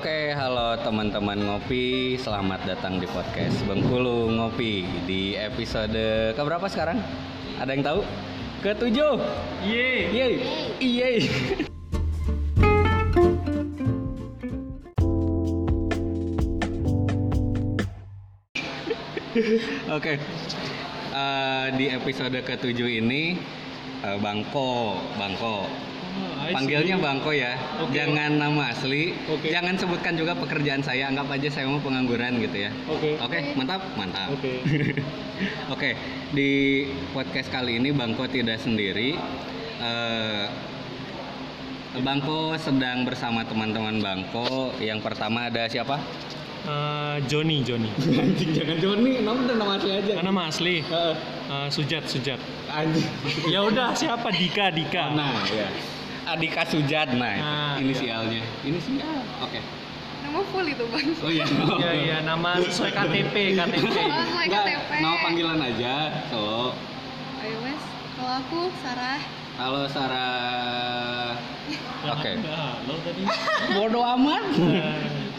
[0.00, 6.96] Oke, halo teman-teman ngopi, selamat datang di podcast Bengkulu Ngopi di episode keberapa sekarang?
[7.60, 8.00] Ada yang tahu?
[8.64, 9.20] Ketujuh.
[9.60, 10.08] Yeay.
[10.08, 10.40] Yeay.
[10.80, 11.20] Yeay.
[20.00, 20.16] Oke.
[21.12, 23.36] Eh, di episode ketujuh ini
[24.00, 25.89] eh, Bangko, Bangko.
[26.50, 26.56] Oh.
[26.58, 27.54] Panggilnya Bangko ya.
[27.78, 27.94] Oke.
[27.94, 29.14] Jangan nama asli.
[29.30, 29.48] Oke.
[29.54, 31.06] Jangan sebutkan juga pekerjaan saya.
[31.06, 32.70] Anggap aja saya mau pengangguran gitu ya.
[32.90, 33.16] Oke.
[33.22, 34.34] Oke, mantap, mantap.
[34.34, 34.66] Oke.
[35.74, 35.90] Oke,
[36.34, 36.50] di
[37.14, 39.14] podcast kali ini Bangko tidak sendiri.
[39.80, 40.44] Eh,
[42.02, 44.74] Bangko sedang bersama teman-teman Bangko.
[44.82, 45.96] Yang pertama ada siapa?
[46.60, 47.88] Eh, Joni, Joni.
[48.20, 50.12] Anjing jangan Joni, nama nama asli aja.
[50.18, 50.84] Karena nama asli.
[50.84, 52.38] Eh, Sujat, Sujat.
[52.68, 53.06] Anjing.
[53.48, 54.28] Ya udah, siapa?
[54.30, 55.14] Dika, Dika.
[55.16, 55.66] Nah, ya.
[56.30, 58.42] Adika Sujad, nah, Nah, inisialnya.
[58.62, 59.18] Inisial.
[59.40, 59.58] Oke.
[60.20, 61.06] Nama full itu bang.
[61.18, 61.44] Oh iya.
[61.76, 63.82] Iya, iya, nama sesuai KTP, KTP.
[63.82, 64.90] Oh, sesuai Enggak, KTP.
[65.00, 65.94] nama panggilan aja.
[66.30, 66.70] So,
[67.40, 67.82] Ayo mas.
[68.14, 69.18] Kalau aku Sarah.
[69.56, 71.34] halo Sarah.
[72.06, 72.32] Oke.
[72.38, 73.20] Halo tadi.
[73.74, 74.44] Bodoh amat.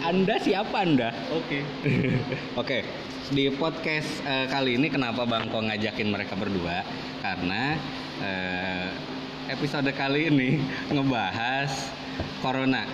[0.01, 1.09] Anda siapa Anda?
[1.31, 1.61] Oke.
[2.61, 2.83] Oke,
[3.29, 6.83] di podcast eh, kali ini kenapa Bang Ko ngajakin mereka berdua?
[7.21, 7.77] Karena
[8.19, 8.87] eh,
[9.51, 10.49] episode kali ini
[10.89, 11.71] ngebahas
[12.39, 12.87] corona.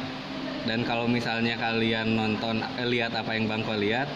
[0.67, 4.09] Dan kalau misalnya kalian nonton eh, lihat apa yang Bang Ko lihat,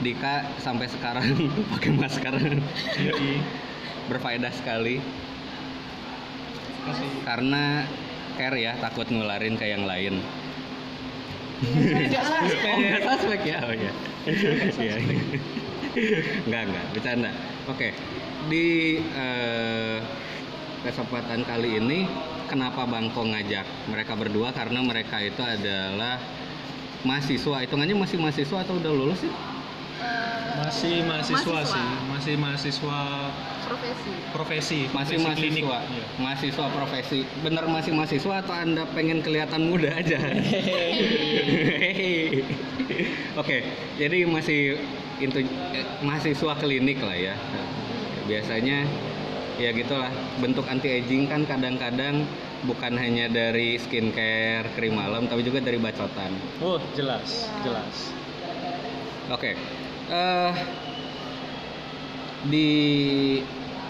[0.00, 1.26] Dika sampai sekarang
[1.74, 2.34] pakai masker
[4.06, 4.98] berfaedah sekali
[6.82, 7.10] Kasih.
[7.22, 7.86] karena
[8.34, 10.18] care ya takut nularin ke yang lain.
[11.60, 12.74] Tidak Oh, suspek.
[12.80, 13.58] nggak suspek ya?
[13.60, 13.92] Oh ya.
[14.80, 14.94] Iya.
[16.48, 17.30] Enggak, enggak, bercanda.
[17.68, 17.88] Oke.
[18.48, 18.66] Di
[19.02, 19.96] eh,
[20.80, 22.08] kesempatan kali ini
[22.48, 26.16] kenapa Bangko ngajak mereka berdua karena mereka itu adalah
[27.00, 27.64] mahasiswa.
[27.64, 29.32] Hitungannya masih mahasiswa atau udah lulus sih?
[30.60, 31.72] Masih mahasiswa, Mahasiswa.
[31.72, 31.84] sih.
[32.12, 32.98] Masih mahasiswa
[33.70, 34.10] Profesi.
[34.34, 34.80] profesi.
[34.92, 35.64] Masih profesi klinik.
[35.64, 35.78] mahasiswa.
[35.88, 36.04] Iya.
[36.20, 37.20] Mahasiswa profesi.
[37.40, 40.18] Bener masih mahasiswa atau Anda pengen kelihatan muda aja?
[43.40, 43.64] Oke,
[43.96, 44.76] jadi masih
[45.22, 45.40] intu
[45.72, 47.34] eh, mahasiswa klinik lah ya.
[48.28, 48.84] Biasanya
[49.60, 50.08] ya gitulah
[50.40, 52.24] bentuk anti aging kan kadang-kadang
[52.64, 56.32] bukan hanya dari skincare, krim malam, tapi juga dari bacotan.
[56.64, 57.60] Oh, jelas, Iya.
[57.68, 57.96] jelas.
[59.30, 59.52] Oke,
[60.10, 60.52] eh
[62.40, 62.68] di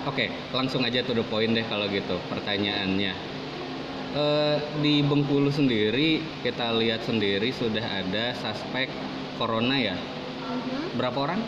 [0.03, 3.15] oke langsung aja to the point deh kalau gitu pertanyaannya.
[4.11, 8.91] Eh, di Bengkulu sendiri kita lihat sendiri sudah ada suspek
[9.39, 9.95] corona ya.
[9.95, 10.99] Mhm.
[10.99, 11.41] Berapa orang?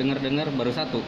[0.00, 1.04] Dengar-dengar baru satu.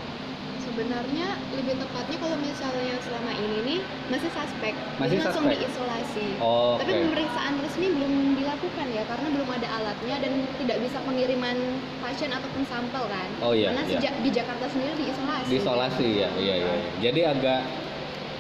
[0.73, 3.79] Sebenarnya lebih tepatnya kalau misalnya selama ini nih
[4.09, 5.61] masih suspek, Masih jadi langsung suspek.
[5.61, 6.29] diisolasi.
[6.41, 11.57] Oh, Tapi pemeriksaan resmi belum dilakukan ya karena belum ada alatnya dan tidak bisa pengiriman
[12.01, 13.29] pasien ataupun sampel kan.
[13.45, 13.93] Oh, iya, Karena iya.
[14.01, 15.49] sejak di Jakarta sendiri diisolasi.
[15.53, 16.75] Diisolasi ya, iya iya.
[17.05, 17.61] Jadi agak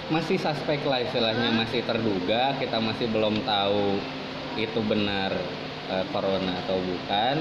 [0.09, 2.56] masih suspek lah istilahnya, masih terduga.
[2.56, 4.00] Kita masih belum tahu
[4.56, 5.37] itu benar
[5.92, 7.37] eh, corona atau bukan.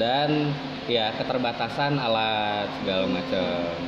[0.00, 0.56] Dan
[0.86, 3.44] ya keterbatasan alat segala macam,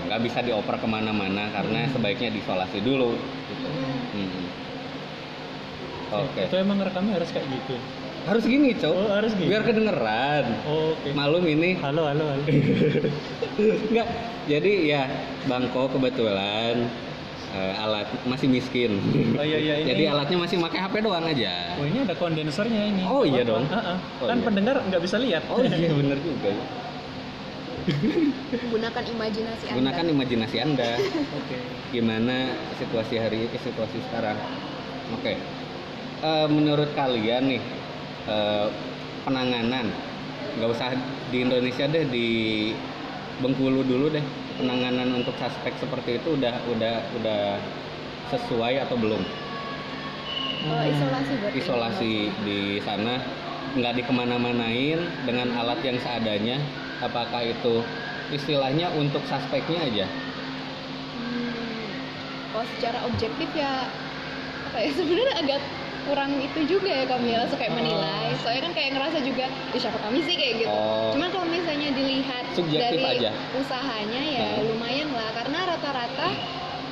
[0.07, 3.13] nggak bisa dioper ke mana-mana karena sebaiknya diisolasi dulu.
[3.47, 3.67] Gitu.
[3.67, 4.01] Hmm.
[4.17, 4.45] Hmm.
[6.23, 7.77] Oke, Itu emang rekamnya harus kayak gitu.
[8.27, 9.51] harus gini cow, Oh, harus gini.
[9.51, 10.45] biar kedengeran.
[10.65, 11.15] Oh, Oke.
[11.15, 12.43] Malum ini Halo, halo, halo.
[13.91, 14.09] Enggak.
[14.47, 15.07] Jadi ya
[15.45, 16.87] Bangko kebetulan
[17.53, 18.99] eh, alat masih miskin.
[19.35, 19.89] Oh iya iya ini.
[19.91, 21.79] Jadi alatnya masih pakai HP doang aja.
[21.79, 23.03] Oh ini ada kondensernya ini.
[23.05, 23.63] Oh, iya dong.
[23.63, 23.97] Heeh.
[24.19, 24.47] Oh, kan iya.
[24.47, 25.43] pendengar nggak bisa lihat.
[25.47, 26.51] Oh iya bener juga.
[28.75, 29.79] Gunakan imajinasi Anda.
[29.79, 30.91] Gunakan imajinasi Anda.
[31.39, 31.57] Oke.
[31.95, 32.51] Gimana
[32.83, 34.35] situasi hari ini, situasi sekarang.
[35.15, 35.39] Oke.
[36.27, 37.63] Eh, menurut kalian nih
[38.27, 38.67] eh,
[39.23, 39.87] penanganan
[40.57, 40.97] nggak usah
[41.31, 42.29] di Indonesia deh di
[43.37, 44.25] Bengkulu dulu deh
[44.57, 47.61] penanganan untuk suspek seperti itu udah udah udah
[48.33, 49.21] sesuai atau belum?
[50.67, 51.57] Oh, isolasi berarti.
[51.61, 52.13] isolasi
[52.49, 53.21] di sana
[53.77, 56.57] nggak dikemana-manain dengan alat yang seadanya
[56.99, 57.85] apakah itu
[58.31, 60.07] istilahnya untuk suspeknya aja
[61.17, 61.89] Hmm,
[62.51, 63.89] kalau secara objektif ya
[64.67, 65.61] apa ya sebenarnya agak
[66.07, 69.99] kurang itu juga ya kami langsung kayak menilai soalnya kan kayak ngerasa juga "Ih, siapa
[69.99, 71.11] kami sih kayak gitu Oh.
[71.11, 73.31] cuman kalau misalnya dilihat Subjektif dari aja.
[73.59, 74.71] usahanya ya Hmm.
[74.71, 76.29] lumayan lah karena rata-rata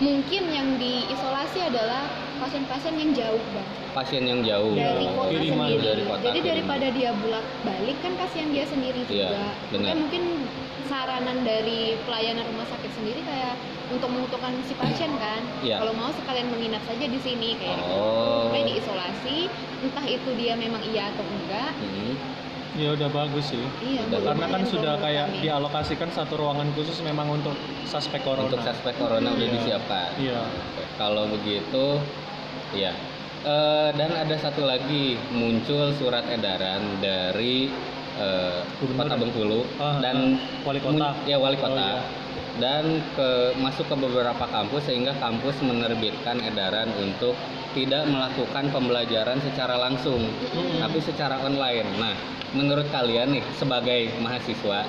[0.00, 2.10] mungkin yang diisolasi adalah
[2.44, 5.86] pasien-pasien yang jauh bang pasien yang jauh dari kota kiriman sendiri.
[5.86, 6.50] dari kota Jadi kiriman.
[6.50, 9.48] daripada dia bolak balik kan kasihan dia sendiri Iya, juga.
[9.70, 9.80] benar.
[9.86, 10.22] Makanya mungkin
[10.84, 13.54] saranan dari pelayanan rumah sakit sendiri kayak
[13.86, 15.40] untuk menguntungkan si pasien kan.
[15.60, 15.80] Iya.
[15.80, 17.96] Kalau mau sekalian menginap saja di sini kayak gitu.
[17.96, 18.50] Oh.
[18.50, 19.36] Kayak diisolasi,
[19.80, 21.72] entah itu dia memang iya atau enggak.
[21.74, 22.12] Hmm.
[22.74, 23.62] Ya udah bagus sih.
[23.80, 24.02] Iya.
[24.10, 25.40] Udah, Karena kan sudah kayak kami.
[25.40, 27.54] dialokasikan satu ruangan khusus memang untuk
[27.86, 28.44] suspek corona.
[28.44, 29.54] untuk suspek corona udah Iya.
[29.54, 30.42] disiapkan Iya.
[30.94, 32.02] Kalau begitu,
[32.74, 32.92] ya.
[33.44, 37.68] Eh, dan ada satu lagi muncul surat edaran dari
[38.14, 39.16] eh, Gubernur Kota?
[39.18, 40.92] Bengkulu Ah, dan Wali kota.
[40.92, 41.82] mun- ya wali Oh, kota.
[41.82, 42.00] iya.
[42.54, 47.34] Dan ke masuk ke beberapa kampus sehingga kampus menerbitkan edaran untuk
[47.74, 50.78] tidak melakukan pembelajaran secara langsung, Mm-mm.
[50.78, 51.82] tapi secara online.
[51.98, 52.14] Nah,
[52.54, 54.86] menurut kalian nih sebagai mahasiswa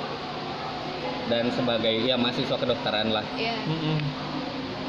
[1.26, 3.58] dan sebagai ya mahasiswa kedokteran lah Iya.
[3.66, 3.98] Mm-mm.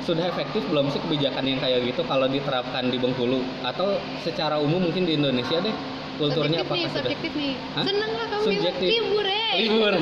[0.06, 4.79] Sudah efektif belum sih kebijakan yang kayak gitu kalau diterapkan di Bengkulu atau secara umum
[4.81, 5.75] mungkin di Indonesia deh
[6.17, 7.53] kulturnya subjektif apakah nih, sudah subjektif nih.
[7.75, 7.85] Hah?
[7.85, 8.88] Seneng lah kamu Subjektif.
[8.88, 9.53] libur eh.
[9.58, 9.94] libur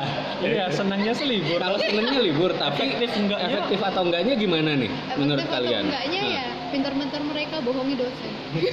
[0.52, 1.56] Iya, senangnya sih libur.
[1.56, 3.46] kalau senengnya libur tapi Efektif enggaknya?
[3.48, 7.94] efektif atau enggaknya gimana nih Efektif menurut atau kalian enggaknya Nah, ya pintar-pintar mereka bohongi
[7.94, 8.32] dosen.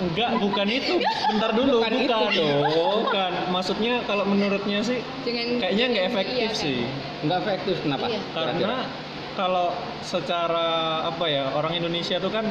[0.00, 0.96] Enggak, bukan itu.
[1.28, 2.08] Bentar dulu, Bukan bukan.
[2.24, 3.04] itu dong.
[3.04, 3.32] Bukan.
[3.52, 6.56] Maksudnya kalau menurutnya sih Jangan kayaknya nggak jangan- efektif iya kan?
[6.56, 6.78] sih.
[7.20, 8.20] nggak efektif kenapa Iya.
[8.32, 8.76] Karena
[9.32, 10.68] kalau secara
[11.04, 12.46] apa ya, orang Indonesia tuh kan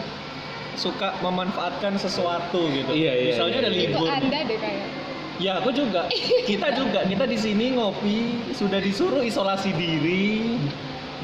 [0.74, 2.92] suka memanfaatkan sesuatu gitu.
[2.92, 3.80] Iya, iya, Misalnya iya, ada iya.
[3.82, 4.08] Itu libur.
[4.10, 4.86] Anda deh kayak.
[5.40, 6.08] Ya, aku juga.
[6.44, 7.00] Kita juga.
[7.04, 8.18] Kita di sini ngopi,
[8.52, 10.60] sudah disuruh isolasi diri,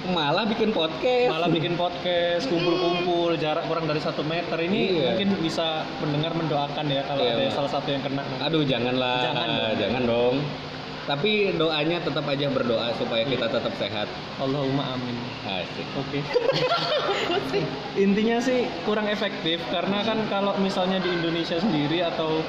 [0.06, 4.56] malah bikin podcast malah bikin podcast, kumpul-kumpul, jarak kurang dari satu meter.
[4.56, 5.04] Ini Iya.
[5.10, 7.54] mungkin bisa mendengar mendoakan ya kalau Iya, ada Pak.
[7.56, 8.22] salah satu yang kena.
[8.40, 9.76] aduh janganlah Jangan dong.
[9.76, 10.36] jangan dong
[11.06, 14.10] tapi doanya tetap aja berdoa supaya kita tetap sehat
[14.42, 15.14] Allahumma amin.
[15.46, 15.88] Asik.
[16.02, 16.20] Oke.
[18.06, 22.42] Intinya sih kurang efektif karena kan kalau misalnya di Indonesia sendiri atau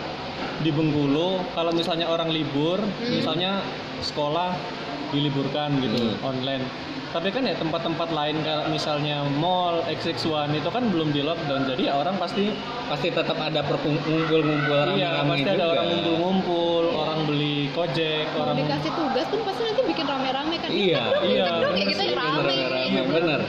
[0.65, 3.61] di Bengkulu, kalau misalnya orang libur, misalnya
[4.01, 4.57] sekolah
[5.13, 6.29] diliburkan gitu Hmm.
[6.33, 6.65] online.
[7.07, 11.89] Tapi kan ya tempat-tempat lain kayak misalnya mall, XX1 itu kan belum di lockdown, jadi
[11.89, 12.53] ya orang pasti
[12.93, 15.73] pasti tetap ada perkumpul-ngumpul iya pasti ada juga.
[15.73, 20.69] orang ngumpul-ngumpul, orang beli gojek, Mau orang dikasih tugas pun pasti nanti bikin rame-rame kan.
[20.69, 22.39] Iya, iya, Kayak bener kita sih, rame.
[22.43, 23.41] Rame-rame, bener.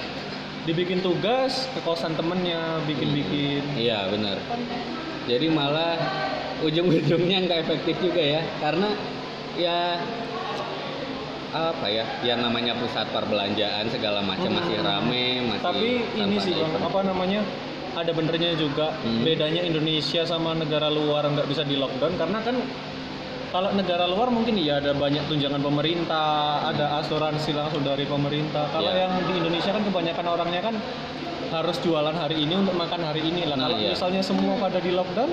[0.68, 3.64] dibikin tugas ke kosan temennya, bikin-bikin.
[3.80, 4.36] Iya benar.
[4.52, 4.80] Konten.
[5.28, 5.96] Jadi malah
[6.64, 8.92] ujung-ujungnya nggak efektif juga ya, karena
[9.56, 10.00] ya
[11.58, 14.60] apa ya, yang namanya pusat perbelanjaan segala macam Hmm.
[14.60, 16.86] masih rame, masih Tapi ini sih bang, event.
[16.86, 17.42] apa namanya?
[17.94, 19.26] Ada benernya juga Hmm.
[19.26, 22.56] bedanya Indonesia sama negara luar nggak bisa di lockdown karena kan
[23.48, 28.70] kalau negara luar mungkin iya ada banyak tunjangan pemerintah, ada asuransi langsung dari pemerintah.
[28.70, 29.08] Kalau Iya.
[29.08, 30.76] yang di Indonesia kan kebanyakan orangnya kan
[31.48, 33.56] harus jualan hari ini untuk makan hari ini lah.
[33.56, 33.96] Nah, kalau iya.
[33.96, 35.32] misalnya semua pada di lockdown,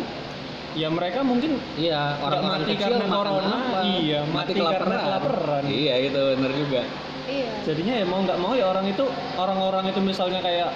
[0.75, 3.79] ya mereka mungkin Iya, orang-orang mati kecil karena makan corona, apa?
[3.89, 4.83] iya, mati, mati kelaparan.
[4.85, 5.63] karena kelaparan.
[5.65, 6.83] Iya, itu benar juga.
[7.25, 7.51] Iya.
[7.65, 9.01] jadinya ya mau nggak mau ya orang itu
[9.35, 10.69] orang-orang itu misalnya kayak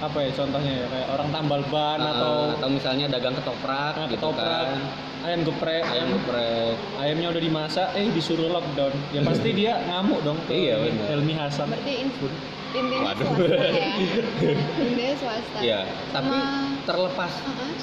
[0.00, 4.10] apa ya contohnya ya kayak orang tambal ban Ah, atau atau misalnya dagang ketoprak Nah,
[4.10, 4.80] gitu ketoprak, kan.
[5.22, 6.74] ayam geprek, Ayam geprek.
[6.98, 8.90] ayamnya udah dimasak, eh disuruh lockdown.
[9.10, 11.06] Ya pasti dia ngamuk dong Iya, benar.
[11.08, 11.70] Helmi Hasan.
[11.70, 11.94] Berarti
[12.74, 13.28] intinya Waduh.
[13.30, 13.92] swasta ya.
[14.82, 15.58] intinya swasta.
[15.62, 15.80] Iya,
[16.10, 17.32] tapi Sama- terlepas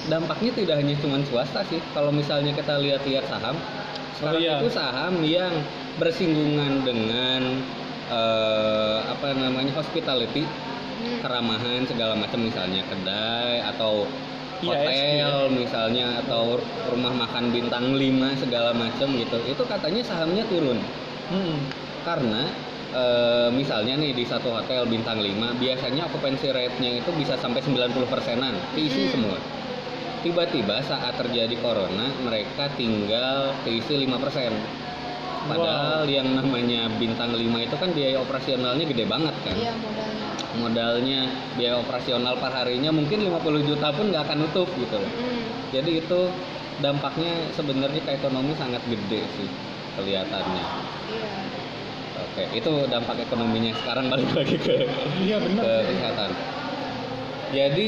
[0.05, 1.79] dampaknya tidak hanya cuma swasta sih.
[1.91, 3.55] Kalau misalnya kita lihat-lihat saham,
[4.19, 4.59] sekarang iya.
[4.59, 5.53] itu saham yang
[5.95, 7.41] bersinggungan dengan
[8.11, 10.43] eh, apa namanya hospitality,
[11.01, 11.17] Hmm.
[11.17, 14.05] keramahan segala macam misalnya kedai atau
[14.61, 19.33] Iya, hotel misalnya atau rumah makan bintang 5 segala macam gitu.
[19.49, 20.77] Itu katanya sahamnya turun
[21.33, 21.57] Hmm.
[22.05, 22.45] karena
[22.93, 28.05] eh, misalnya nih di satu hotel bintang 5 biasanya occupancy rate-nya itu bisa sampai 90
[28.05, 29.11] persenan keisi Hmm.
[29.11, 29.37] semua
[30.21, 34.53] tiba-tiba saat terjadi corona mereka tinggal keisi 5 persen
[35.43, 40.27] padahal yang namanya bintang 5 itu kan biaya operasionalnya gede banget kan Iya modalnya.
[40.53, 41.21] modalnya
[41.55, 45.41] biaya operasional per harinya mungkin 50 juta pun nggak akan nutup gitu loh Hmm.
[45.73, 46.19] jadi itu
[46.77, 49.49] dampaknya sebenarnya ke ekonomi sangat gede sih
[49.91, 50.65] kelihatannya
[51.09, 51.33] Iya.
[52.31, 53.75] Oke, itu dampak ekonominya.
[53.75, 54.87] Sekarang balik lagi ke
[55.19, 55.61] Iya benar.
[55.61, 56.29] ke kesehatan.
[57.51, 57.87] Jadi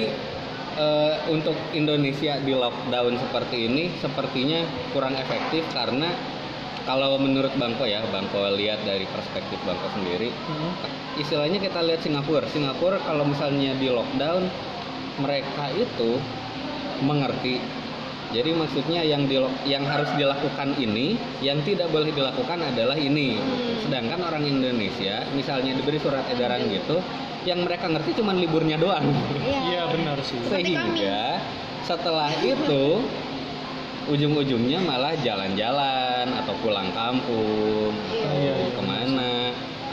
[0.76, 4.60] eh, untuk Indonesia di lockdown seperti ini sepertinya
[4.92, 6.12] kurang efektif karena
[6.84, 10.76] kalau menurut Bangko ya, Bangko lihat dari perspektif Bangko sendiri, Hmm.
[11.16, 12.44] istilahnya kita lihat Singapura.
[12.52, 14.44] Singapura kalau misalnya di lockdown
[15.24, 16.20] mereka itu
[17.00, 17.64] mengerti
[18.34, 19.38] Jadi maksudnya yang di,
[19.70, 23.38] yang harus dilakukan ini, yang tidak boleh dilakukan adalah ini.
[23.38, 23.78] Hmm.
[23.86, 26.98] Sedangkan orang Indonesia, misalnya diberi surat edaran gitu,
[27.46, 29.06] yang mereka ngerti cuma liburnya doang.
[29.38, 29.60] Iya.
[29.70, 30.42] Iya benar sih.
[30.50, 31.38] Sehingga
[31.86, 33.06] setelah itu
[34.04, 38.20] ujung-ujungnya malah jalan-jalan atau pulang kampung Iya.
[38.20, 38.70] atau Iya, iya.
[38.76, 39.34] ke mana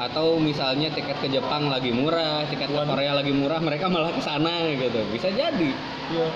[0.00, 2.88] atau misalnya tiket ke Jepang lagi murah, tiket ke.
[2.88, 5.04] Korea lagi murah, mereka malah ke sana gitu.
[5.12, 5.70] Bisa jadi.
[6.11, 6.28] Iya.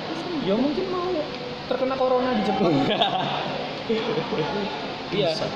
[0.45, 1.09] Ya mungkin mau
[1.69, 2.73] terkena corona di Jepang.
[2.73, 3.09] Iya.
[5.15, 5.47] Bisa.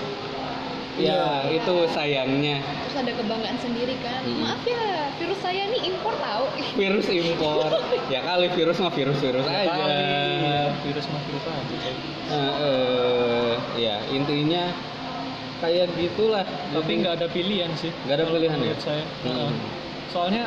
[0.98, 4.18] Ya, itu sayangnya Terus ada kebanggaan sendiri kan.
[4.26, 4.42] Hmm.
[4.42, 6.44] Maaf ya, virus saya nih impor tahu.
[6.80, 7.70] virus impor.
[8.10, 9.70] ya kali virus mah virus-virus aja.
[9.70, 9.94] Kali.
[10.90, 11.76] Virus mah virus aja.
[11.78, 14.74] Eh, eh, ya, intinya
[15.62, 16.42] kayak gitulah.
[16.74, 17.94] Tapi nggak ada pilihan sih.
[18.08, 18.74] Nggak ada pilihan ya?
[18.82, 19.04] Saya.
[19.22, 19.30] Hmm.
[19.30, 19.50] Heeh.
[20.10, 20.44] Soalnya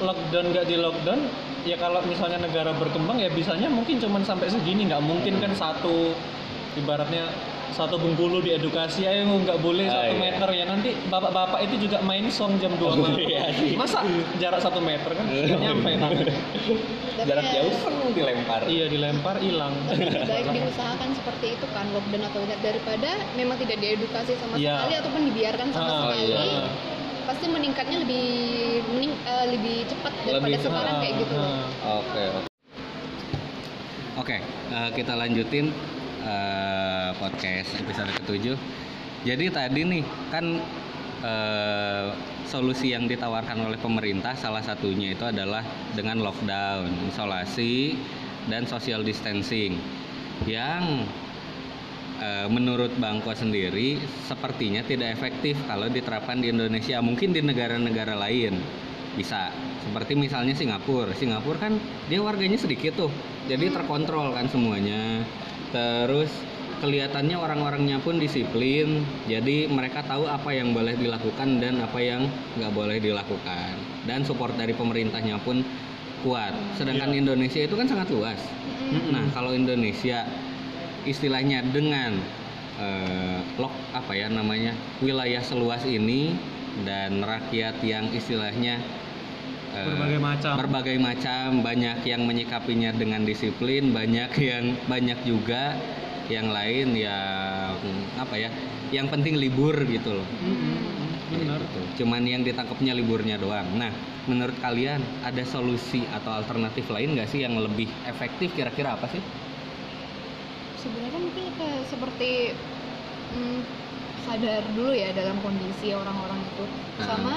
[0.00, 1.20] lockdown nggak di lockdown,
[1.62, 6.10] ya kalau misalnya negara berkembang ya bisanya mungkin cuman sampai segini, nggak mungkin kan satu
[6.74, 7.30] ibaratnya
[7.72, 10.20] satu Bengkulu diedukasi ayo nggak boleh Ah, satu iya.
[10.20, 13.72] meter ya nanti bapak-bapak itu juga main song jam 2 malam Iya sih.
[13.72, 14.04] masa
[14.36, 16.26] jarak satu meter kan nggak nyampe tangan.
[17.12, 18.60] Tapi Jarak ya, jauh penuh dilempar.
[18.66, 24.32] iya dilempar hilang baik diusahakan seperti itu kan lockdown atau tidak daripada memang tidak diedukasi
[24.36, 24.74] sama Iya.
[24.76, 26.62] sekali ataupun dibiarkan sama Ah, sekali iya.
[27.32, 28.28] Pasti meningkatnya lebih
[28.92, 31.48] mening, eh, lebih cepat daripada Lebih sekarang kayak gitu loh.
[31.48, 32.24] Ah, Oke.
[32.28, 32.48] oke.
[34.20, 35.72] Oke, eh, kita lanjutin
[36.28, 38.56] eh, podcast episode ketujuh.
[39.24, 40.60] Jadi tadi nih kan
[41.24, 42.06] eh,
[42.44, 45.64] solusi yang ditawarkan oleh pemerintah salah satunya itu adalah
[45.96, 47.96] dengan lockdown, isolasi
[48.52, 49.80] dan social distancing
[50.44, 51.08] yang
[52.50, 57.02] menurut Bangko sendiri sepertinya tidak efektif kalau diterapkan di Indonesia.
[57.02, 58.58] Mungkin di negara-negara lain
[59.14, 59.52] bisa.
[59.82, 61.10] Seperti misalnya Singapura.
[61.18, 61.74] Singapura kan
[62.06, 63.12] dia warganya sedikit tuh.
[63.50, 65.26] Jadi terkontrol kan semuanya.
[65.74, 66.30] Terus
[66.78, 69.02] kelihatannya orang-orangnya pun disiplin.
[69.26, 73.74] Jadi mereka tahu apa yang boleh dilakukan dan apa yang nggak boleh dilakukan.
[74.06, 75.66] Dan support dari pemerintahnya pun
[76.22, 76.54] kuat.
[76.78, 77.26] Sedangkan Iya.
[77.26, 78.38] Indonesia itu kan sangat luas.
[78.92, 79.10] Mm-mm.
[79.10, 80.22] Nah, kalau Indonesia
[81.04, 82.18] istilahnya dengan
[82.78, 84.72] eh, lock apa ya namanya
[85.04, 86.34] wilayah seluas ini
[86.88, 88.80] dan rakyat yang istilahnya
[89.76, 90.52] eh, berbagai macam.
[90.56, 95.76] berbagai macam banyak yang menyikapinya dengan disiplin banyak yang banyak juga
[96.30, 97.76] yang lain yang
[98.16, 98.50] apa ya
[98.92, 100.28] yang penting libur gitu loh.
[100.44, 100.76] Mm-mm,
[101.32, 101.60] benar.
[101.64, 102.04] Gitu.
[102.04, 103.64] cuman yang ditangkapnya liburnya doang.
[103.76, 103.92] Nah
[104.30, 109.22] menurut kalian ada solusi atau alternatif lain nggak sih yang lebih efektif kira-kira apa sih
[110.82, 112.58] sebenarnya mungkin kayak seperti
[113.30, 113.60] hmm,
[114.26, 116.64] sadar dulu ya dalam kondisi orang-orang itu
[116.98, 117.06] Ah.
[117.14, 117.34] sama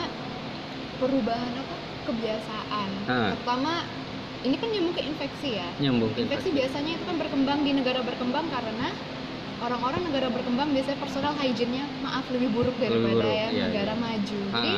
[0.98, 3.32] perubahan apa kebiasaan Ah.
[3.38, 3.86] pertama
[4.46, 8.02] ini kan nyambung ke infeksi ya nyambung ke infeksi biasanya itu kan berkembang di negara
[8.02, 8.90] berkembang karena
[9.62, 14.02] orang-orang negara berkembang biasanya personal hygiene-nya maaf lebih buruk daripada buruk, yang iya, negara iya.
[14.04, 14.74] maju jadi.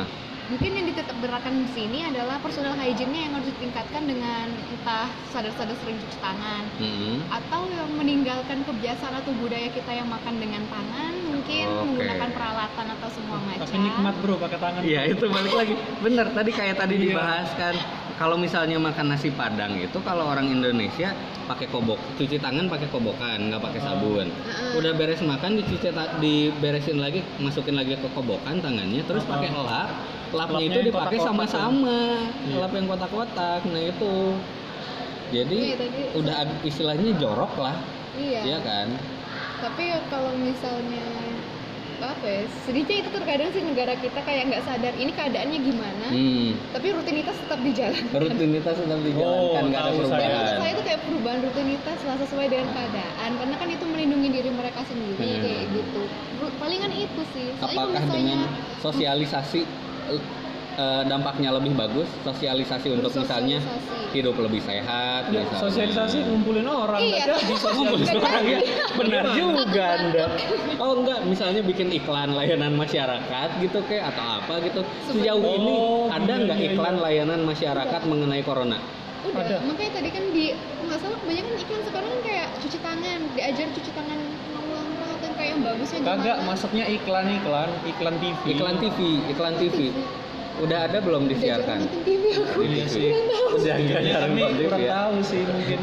[0.48, 6.00] Mungkin yang ditetapkan di sini adalah personal hygiene-nya yang harus ditingkatkan dengan entah sadar-sadar sering
[6.00, 7.20] cuci tangan Mm-mm.
[7.28, 11.80] atau yang meninggalkan kebiasaan atau budaya kita yang makan dengan tangan mungkin Oke.
[11.84, 16.26] menggunakan peralatan atau semua macam tapi nikmat bro pakai tangan Iya itu balik lagi bener
[16.32, 17.04] tadi kayak tadi Iya.
[17.12, 17.74] dibahas kan
[18.18, 21.12] kalau misalnya makan nasi padang itu kalau orang Indonesia
[21.44, 23.86] pakai kobok cuci tangan pakai kobokan nggak pakai Oh.
[23.86, 24.80] sabun Heeh.
[24.80, 29.30] udah beres makan dicuci diberesin lagi masukin lagi ke kobokan tangannya terus Oh.
[29.30, 29.92] pakai lap
[30.30, 31.98] lapnya Lapnya itu dipakai sama-sama
[32.42, 32.56] Iya.
[32.58, 34.16] lap yang kotak-kotak nah itu.
[35.28, 37.76] Jadi Iya, tadi- udah ag- istilahnya jorok lah.
[38.14, 38.40] Iya.
[38.46, 38.88] Iya kan?
[39.58, 41.04] Tapi kalau misalnya
[41.98, 46.70] apa ya sedihnya itu terkadang sih negara kita kayak nggak sadar ini keadaannya gimana hmm.
[46.70, 48.20] tapi rutinitas tetap dijalankan.
[48.22, 50.14] Rutinitas tetap dijalankan Oh, nggak ada tahu dan saya.
[50.14, 50.30] perubahan.
[50.30, 53.30] menurut saya itu kayak perubahan rutinitas lah sesuai dengan keadaan.
[53.34, 55.42] Karena kan itu melindungi diri mereka sendiri Hmm.
[55.42, 56.02] kayak gitu.
[56.54, 57.46] Palingan itu sih.
[57.52, 58.40] Soalnya apakah misalnya dengan
[58.78, 59.60] sosialisasi
[60.10, 64.14] eh, dampaknya lebih bagus sosialisasi untuk misalnya bersosialisasi.
[64.14, 65.60] hidup lebih sehat Ya, misalnya.
[65.60, 67.24] sosialisasi ngumpulin orang Iya.
[67.26, 68.58] jadi Ngumpulin sosialisasi orang ya
[68.94, 70.24] benar juga anda
[70.78, 75.74] oh enggak misalnya bikin iklan layanan masyarakat gitu kayak atau apa gitu sejauh Oh, ini
[76.08, 77.02] ada iya, nggak iya, iklan iya.
[77.02, 78.78] layanan masyarakat mengenai corona
[79.20, 79.56] udah Ada.
[79.60, 83.90] makanya tadi kan di nggak salah kebanyakan iklan sekarang kan kayak cuci tangan diajar cuci
[83.92, 84.18] tangan
[85.48, 88.98] yang bagusnya gimana kagak masuknya iklan iklan iklan TV iklan TV
[89.32, 89.78] iklan TV
[90.58, 91.86] udah ada belum disiarkan?
[92.02, 92.66] TV aku.
[92.66, 93.14] Iya sih.
[93.54, 94.90] udah nggak Ya, kami nonton TV kurang ya.
[94.90, 95.80] tahu sih mungkin.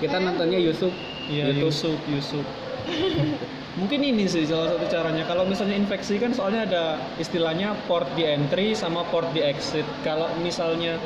[0.00, 0.92] Kita nontonnya Yusuf
[1.28, 1.60] Iya YouTube.
[1.68, 2.44] Yusuf Yusuf
[3.80, 5.24] mungkin ini sih salah satu caranya.
[5.24, 6.84] Kalau misalnya infeksi kan soalnya ada
[7.16, 9.84] istilahnya port di entry sama port di exit.
[10.04, 11.00] Kalau misalnya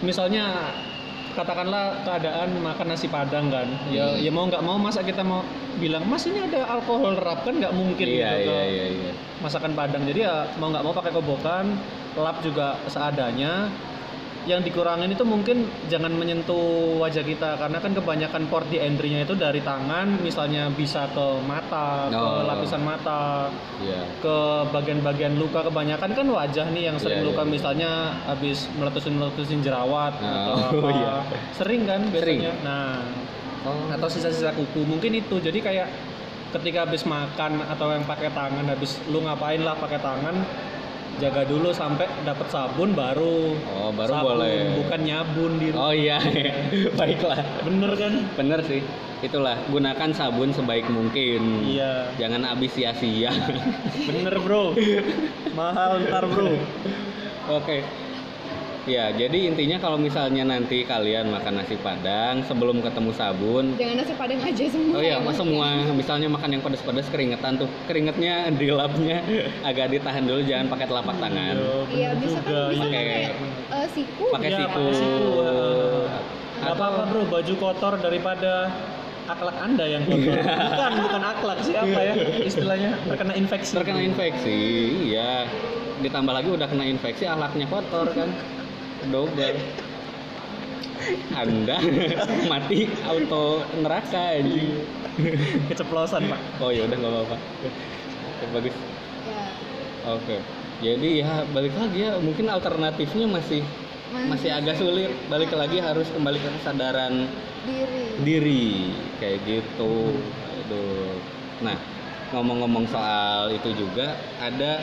[0.00, 0.74] misalnya
[1.34, 3.68] katakanlah keadaan makan nasi padang kan.
[3.90, 4.22] Ya Hmm.
[4.22, 5.46] ya mau nggak mau masa kita mau
[5.78, 9.12] bilang mas ini ada alkohol rap kan nggak mungkin iya gitu iya ke iya iya.
[9.40, 10.02] Masakan padang.
[10.04, 11.66] Jadi ya mau nggak mau pakai kobokan
[12.18, 13.70] lap juga seadanya
[14.42, 15.56] yang dikurangin itu mungkin
[15.86, 16.56] jangan menyentuh
[16.96, 22.08] wajah kita karena kan kebanyakan port di entry-nya itu dari tangan misalnya bisa ke mata
[22.08, 22.44] ke Oh.
[22.44, 24.36] lapisan mata iya ke
[24.70, 27.50] bagian-bagian luka kebanyakan kan wajah nih yang sering Iya, luka iya.
[27.50, 27.90] misalnya
[28.24, 31.14] habis meletusin meletusin jerawat Oh, atau apa iya.
[31.52, 32.40] sering kan Sering.
[32.40, 32.96] biasanya nah
[33.60, 35.88] oh atau sisa-sisa kuku mungkin itu jadi kayak
[36.50, 40.32] ketika habis makan atau yang pakai tangan habis lu ngapain lah pakai tangan
[41.18, 43.56] jaga dulu sampai dapat sabun baru.
[43.80, 44.58] Oh, baru sabun, boleh.
[44.84, 46.22] bukan nyabun di oh iya.
[46.98, 47.40] Baiklah.
[47.66, 48.12] Bener kan?
[48.38, 48.80] Bener sih.
[49.20, 51.66] Itulah gunakan sabun sebaik mungkin.
[51.66, 52.14] Iya.
[52.16, 53.34] Jangan habis sia-sia.
[54.06, 54.72] Bener bro.
[55.58, 56.54] Mahal ntar bro.
[57.50, 57.82] Oke.
[58.82, 64.14] Ya, jadi intinya kalau misalnya nanti kalian makan nasi padang sebelum ketemu sabun, Jangan nasi
[64.14, 64.94] padang aja semua.
[64.96, 69.20] oh iya, ya, semua misalnya makan yang pedas-pedas keringetan tuh, keringetnya dilapnya
[69.62, 71.54] agak ditahan dulu, jangan pakai telapak tangan.
[71.88, 73.28] Iya, bisa kan bisa Pakai-
[73.68, 74.24] eh, siku.
[74.32, 74.82] Pakai Iya, siku.
[74.90, 75.28] siku.
[76.56, 78.52] Gak Atau- apa-apa bro, baju kotor daripada
[79.26, 80.40] akhlak anda yang kotor.
[80.40, 83.72] Bukan, bukan akhlak siapa ya istilahnya terkena infeksi.
[83.76, 84.58] Terkena infeksi,
[85.06, 85.44] iya.
[86.00, 88.32] Ditambah lagi udah kena infeksi, ahlaknya kotor kan,
[89.08, 89.56] double.
[91.32, 91.80] Anda
[92.52, 94.84] mati auto neraka anjing.
[95.72, 96.40] Keceplosan pak.
[96.60, 97.36] Oh ya udah nggak apa-apa.
[97.40, 98.76] Oke, bagus.
[99.24, 99.44] Ya.
[100.12, 100.36] Oke.
[100.80, 103.64] Jadi ya balik lagi ya mungkin alternatifnya masih
[104.28, 105.12] masih agak sulit.
[105.32, 107.28] Balik lagi harus kembali ke kesadaran
[107.64, 108.04] diri.
[108.24, 108.68] diri
[109.20, 110.20] kayak gitu.
[110.64, 111.16] Aduh.
[111.64, 111.76] Nah,
[112.32, 114.80] ngomong-ngomong soal itu juga ada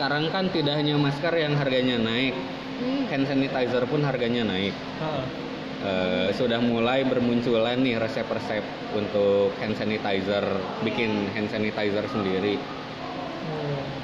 [0.00, 2.32] sekarang kan tidak hanya masker yang harganya naik,
[2.80, 3.04] Hmm.
[3.12, 4.72] hand sanitizer pun harganya naik.
[5.80, 8.60] Eh, sudah mulai bermunculan nih resep-resep
[8.92, 10.44] untuk hand sanitizer,
[10.84, 12.60] bikin hand sanitizer sendiri.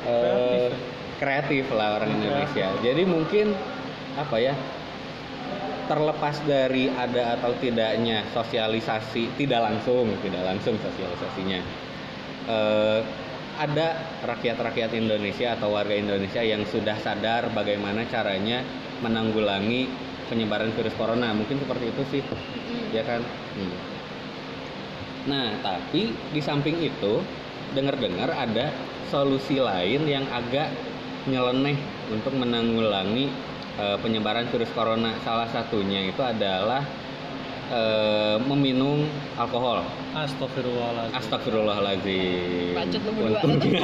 [0.09, 0.69] Eh,
[1.21, 2.69] kreatif lah orang Indonesia.
[2.81, 3.53] Jadi mungkin
[4.17, 4.55] apa ya?
[5.87, 11.61] Terlepas dari ada atau tidaknya sosialisasi tidak langsung, tidak langsung sosialisasinya.
[12.47, 13.01] eh,
[13.57, 18.61] ada rakyat-rakyat Indonesia atau warga Indonesia yang sudah sadar bagaimana caranya
[19.01, 19.89] menanggulangi
[20.29, 21.33] penyebaran virus corona.
[21.33, 22.23] Mungkin seperti itu sih,
[22.93, 23.25] ya kan?
[23.25, 23.77] Hmm.
[25.27, 27.25] Nah, tapi di samping itu
[27.75, 28.71] dengar-dengar ada
[29.11, 30.71] solusi lain yang agak
[31.27, 31.75] nyeleneh
[32.15, 33.27] untuk menanggulangi
[33.81, 35.17] eh, penyebaran virus corona.
[35.27, 36.85] Salah satunya itu adalah
[37.69, 39.83] eh, meminum alkohol.
[40.13, 41.15] Astagfirullahaladzim.
[41.15, 42.73] Astagfirullahaladzim.
[42.75, 43.41] Bacot lu berdua.
[43.43, 43.75] Untung-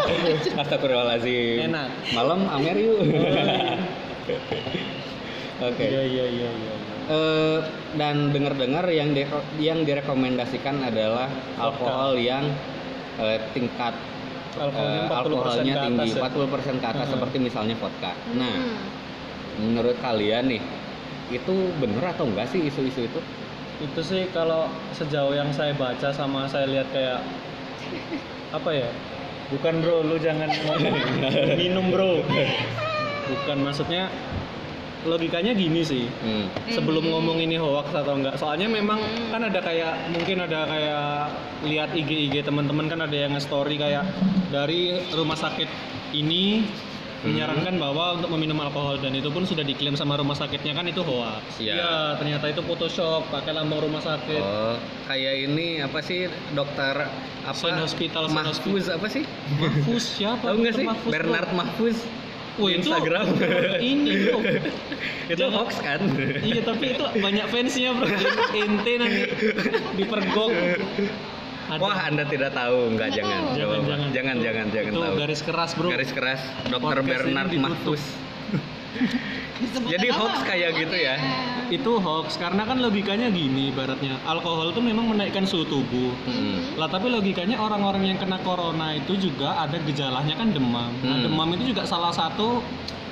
[0.62, 1.58] Astagfirullahaladzim.
[1.66, 1.88] Enak.
[2.12, 3.00] Malam Amer yuk.
[5.60, 5.84] Oke.
[5.84, 6.74] Iya iya iya iya.
[7.10, 7.58] Eh,
[7.98, 9.26] dan dengar-dengar yang di-
[9.58, 11.26] yang direkomendasikan adalah
[11.56, 12.46] alkohol yang
[13.18, 13.92] eh, tingkat
[14.50, 16.22] Alkoholnya 40% alkoholnya ke tinggi, atas ya?
[16.26, 17.14] 40% ke atas Hmm.
[17.14, 18.12] seperti misalnya vodka.
[18.34, 18.78] Nah, Hmm.
[19.60, 20.62] menurut kalian nih,
[21.30, 23.20] itu bener atau enggak sih isu-isu itu?
[23.80, 27.22] Itu sih kalau sejauh yang saya baca sama saya lihat kayak
[28.50, 28.90] apa ya?
[29.50, 30.50] Bukan bro, lu jangan
[31.60, 32.22] minum bro.
[33.30, 34.10] Bukan maksudnya
[35.00, 36.04] logikanya gini sih.
[36.20, 36.44] Hmm.
[36.68, 39.32] sebelum ngomong ini hoax atau enggak soalnya memang Hmm.
[39.32, 41.04] kan ada kayak mungkin ada kayak
[41.64, 44.04] lihat IG IG teman-teman kan ada yang nge-story kayak
[44.52, 45.64] dari rumah sakit
[46.12, 46.68] ini
[47.20, 47.36] Hmm.
[47.36, 51.04] menyarankan bahwa untuk meminum alkohol dan itu pun sudah diklaim sama rumah sakitnya kan itu
[51.04, 51.60] hoax.
[51.60, 52.16] Iya.
[52.16, 54.40] ternyata itu Photoshop pakai lambang rumah sakit.
[54.40, 57.04] Oh, kayak ini apa sih dokter
[57.44, 57.52] apa?
[57.52, 59.28] Saint Hospital, Saint Mahfuz apa sih?
[59.56, 60.48] Mahfuz siapa?
[60.48, 60.86] Tahu nggak sih?
[60.88, 61.12] Mahfuz?
[61.12, 61.98] Bernard Mahfuz.
[62.56, 63.26] Wah, di itu Instagram.
[63.92, 64.38] ini bro.
[65.32, 66.00] itu Jangan- hoax kan?
[66.40, 68.08] iya tapi itu banyak fansnya bro.
[68.56, 69.20] Ente nanti
[69.94, 70.50] dipergok.
[71.70, 71.78] Ada.
[71.78, 72.90] Wah, Anda tidak tahu.
[72.90, 73.40] Enggak, Nggak jangan.
[73.54, 75.14] jangan jangan Jangan, jangan, jangan itu tahu.
[75.16, 77.50] garis keras bro Garis keras dokter Bernard.
[77.54, 78.02] Mahfuz.
[79.60, 80.18] Disebut Jadi apa?
[80.18, 81.16] hoax kayak gitu ya?
[81.70, 86.74] itu hoax karena kan logikanya gini ibaratnya alkohol itu memang menaikkan suhu tubuh Hmm.
[86.74, 91.22] lah tapi logikanya orang-orang yang kena corona itu juga ada gejalanya kan demam nah Hmm.
[91.22, 92.58] demam itu juga salah satu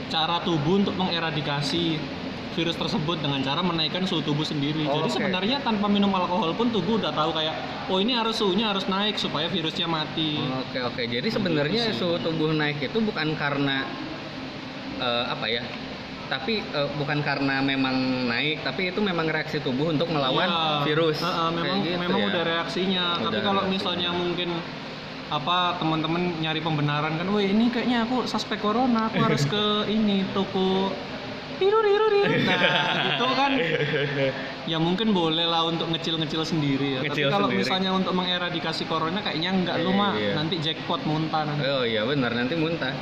[0.08, 2.02] cara tubuh untuk mengeradikasi
[2.50, 5.14] virus tersebut dengan cara menaikkan suhu tubuh sendiri Oh, jadi oke.
[5.14, 7.54] sebenarnya tanpa minum alkohol pun tubuh udah tahu kayak
[7.86, 11.02] oh ini harus suhunya harus naik supaya virusnya mati Oke oke.
[11.02, 11.98] Jadi sebenarnya sih.
[11.98, 13.84] suhu tubuh naik itu bukan karena
[14.96, 15.62] eh, apa ya?
[16.28, 20.84] Tapi eh, bukan karena memang naik, tapi itu memang reaksi tubuh untuk melawan Iya.
[20.84, 21.18] virus.
[21.18, 22.26] Heeh, memang Kayak gitu memang ya.
[22.28, 23.06] udah reaksinya.
[23.18, 23.74] Tapi Udah kalau reaksi.
[23.74, 24.50] misalnya mungkin
[25.28, 30.24] apa teman-teman nyari pembenaran kan, wih ini kayaknya aku suspek corona, aku harus ke ini
[30.30, 30.88] toko
[32.48, 32.58] nah
[33.08, 33.52] itu kan
[34.64, 37.60] ya mungkin boleh lah untuk ngecil-ngecil sendiri ya Ngecil tapi kalau sendiri.
[37.62, 40.32] misalnya untuk mengeradikasi corona kayaknya enggak lu Iya, mah iya.
[40.34, 42.92] nanti jackpot muntah nanti Oh iya benar nanti muntah.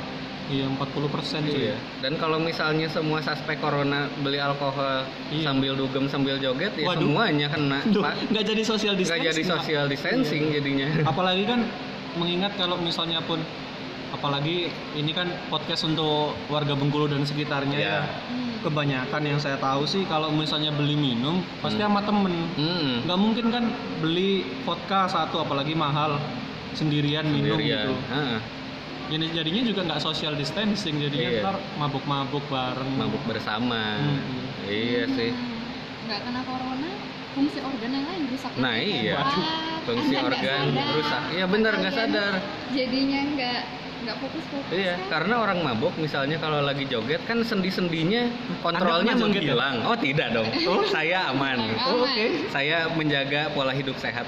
[0.47, 0.79] iya 40
[1.11, 1.75] persen Iya.
[1.99, 5.43] Dan kalau misalnya semua suspek corona beli alkohol Iya.
[5.45, 7.03] sambil dugem sambil joget ya Waduh.
[7.03, 7.79] semuanya kena.
[7.93, 8.15] Duh, Pak.
[8.31, 9.51] nggak jadi social Nggak distancing jadi Pak.
[9.59, 10.53] social distancing Iya.
[10.55, 10.87] jadinya.
[11.03, 11.59] apalagi kan
[12.15, 13.37] mengingat kalau misalnya pun
[14.17, 17.93] apalagi ini kan podcast untuk warga Bengkulu dan sekitarnya Iya.
[17.93, 17.97] ya
[18.57, 21.93] kebanyakan yang saya tahu sih kalau misalnya beli minum pasti Hmm.
[21.93, 23.05] sama temen Hmm.
[23.05, 23.63] nggak mungkin kan
[23.99, 24.31] beli
[24.63, 26.17] vodka satu apalagi mahal
[26.73, 27.85] sendirian minum Sendirian.
[27.85, 28.39] gitu Heeh.
[29.07, 31.41] jadi jadinya juga nggak social distancing jadinya Iya.
[31.43, 34.01] ntar mabuk-mabuk bareng Mabuk bersama.
[34.01, 34.65] Hmm.
[34.65, 35.31] Iya sih.
[35.31, 36.89] Hmm, nggak kena corona
[37.31, 39.13] fungsi organ yang lain rusak Nah, iya.
[39.15, 39.29] Wah,
[39.85, 41.21] Fungsi organ rusak.
[41.31, 42.33] Iya benar nggak sadar.
[42.73, 43.59] jadinya nggak
[44.03, 48.29] nggak fokus fokus Iya, karena orang mabuk misalnya kalau lagi joget kan sendi-sendinya
[48.61, 49.53] kontrolnya pernah joget ya?
[49.55, 49.75] menghilang.
[49.87, 50.49] Oh, tidak dong.
[50.69, 51.57] Oh, saya aman.
[51.79, 52.25] Oh, oke.
[52.51, 54.27] Saya menjaga pola hidup sehat.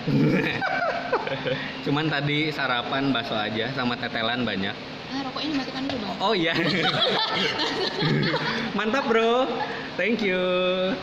[1.86, 4.99] Cuman tadi sarapan bakso aja sama tetelan banyak.
[5.10, 6.54] Ah rokok ini matikan dulu bang Oh iya.
[8.78, 9.48] Mantap, Bro.
[9.96, 10.40] Thank you.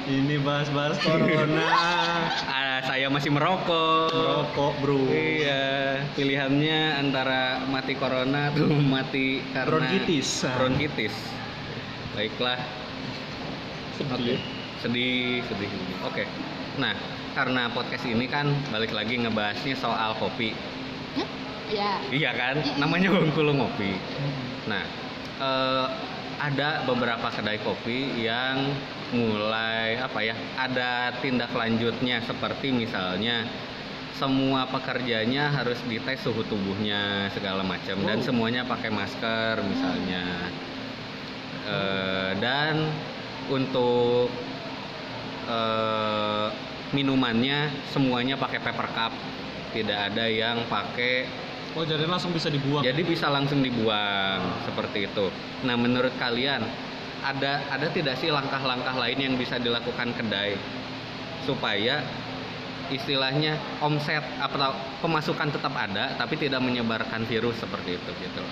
[0.09, 1.69] ini bahas-bahas corona
[2.49, 4.09] Ah, saya masih merokok.
[4.09, 8.65] rokok bro Iya, pilihannya antara mati corona atau
[8.97, 10.49] mati karena Bronkitis.
[10.49, 11.13] Bronkitis.
[12.17, 12.57] Baiklah.
[14.01, 14.17] Sedih.
[14.17, 14.35] Oke.
[14.81, 15.69] Sedih, sedih.
[16.09, 16.25] Oke.
[16.81, 16.97] Nah,
[17.37, 20.57] karena podcast ini kan balik lagi ngebahasnya soal kopi.
[21.67, 21.75] Hah?
[21.75, 22.57] ya Iya kan?
[22.79, 23.99] Namanya Bengkulu Ngopi.
[24.71, 24.85] Nah,
[25.43, 25.87] eh,
[26.37, 28.71] ada beberapa kedai kopi yang
[29.17, 30.37] mulai apa ya?
[30.55, 33.47] Ada tindak lanjutnya seperti misalnya
[34.17, 38.27] semua pekerjanya harus dites suhu tubuhnya segala macam dan Wow.
[38.33, 40.25] semuanya pakai masker misalnya.
[41.67, 42.87] Eh, dan
[43.51, 44.31] untuk
[45.51, 46.49] eh,
[46.95, 49.13] minumannya semuanya pakai paper cup,
[49.75, 51.27] tidak ada yang pakai
[51.77, 55.29] oh jadi langsung bisa dibuang jadi bisa langsung dibuang seperti itu.
[55.69, 56.65] Nah, menurut kalian
[57.21, 60.57] ada ada tidak sih langkah-langkah lain yang bisa dilakukan kedai
[61.45, 62.01] supaya
[62.87, 64.71] istilahnya omset atau
[65.03, 68.43] pemasukan tetap ada tapi tidak menyebarkan virus seperti itu gitu.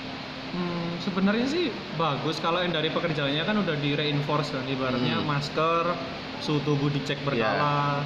[0.55, 5.27] Hmm, sebenarnya sih bagus kalau yang dari pekerjaannya kan udah di reinforce kan ibaratnya Hmm.
[5.27, 5.95] masker
[6.43, 8.03] suhu tubuh dicek berkala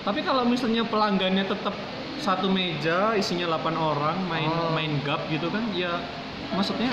[0.00, 1.76] tapi kalau misalnya pelanggannya tetap
[2.20, 4.70] satu meja isinya 8 orang main Oh.
[4.70, 5.98] main gap gitu kan ya
[6.50, 6.92] maksudnya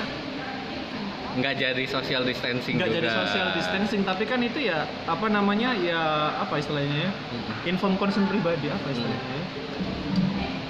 [1.30, 2.98] Nggak jadi social distancing nggak juga.
[2.98, 6.02] jadi social distancing tapi kan itu ya apa namanya ya
[6.36, 7.12] apa istilahnya ya
[7.64, 9.44] inform concern pribadi apa istilahnya ya?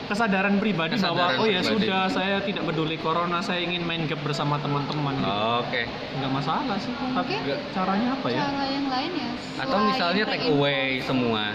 [0.04, 1.72] kesadaran pribadi bahwa Kesadaran oh ya pribadi.
[1.84, 5.40] sudah saya tidak peduli corona saya ingin main gap bersama teman-teman gitu.
[5.62, 5.82] Oke.
[6.18, 10.48] nggak masalah sih tapi Mungkin caranya apa ya cara yang lain ya Atau misalnya take
[10.48, 11.52] away semua.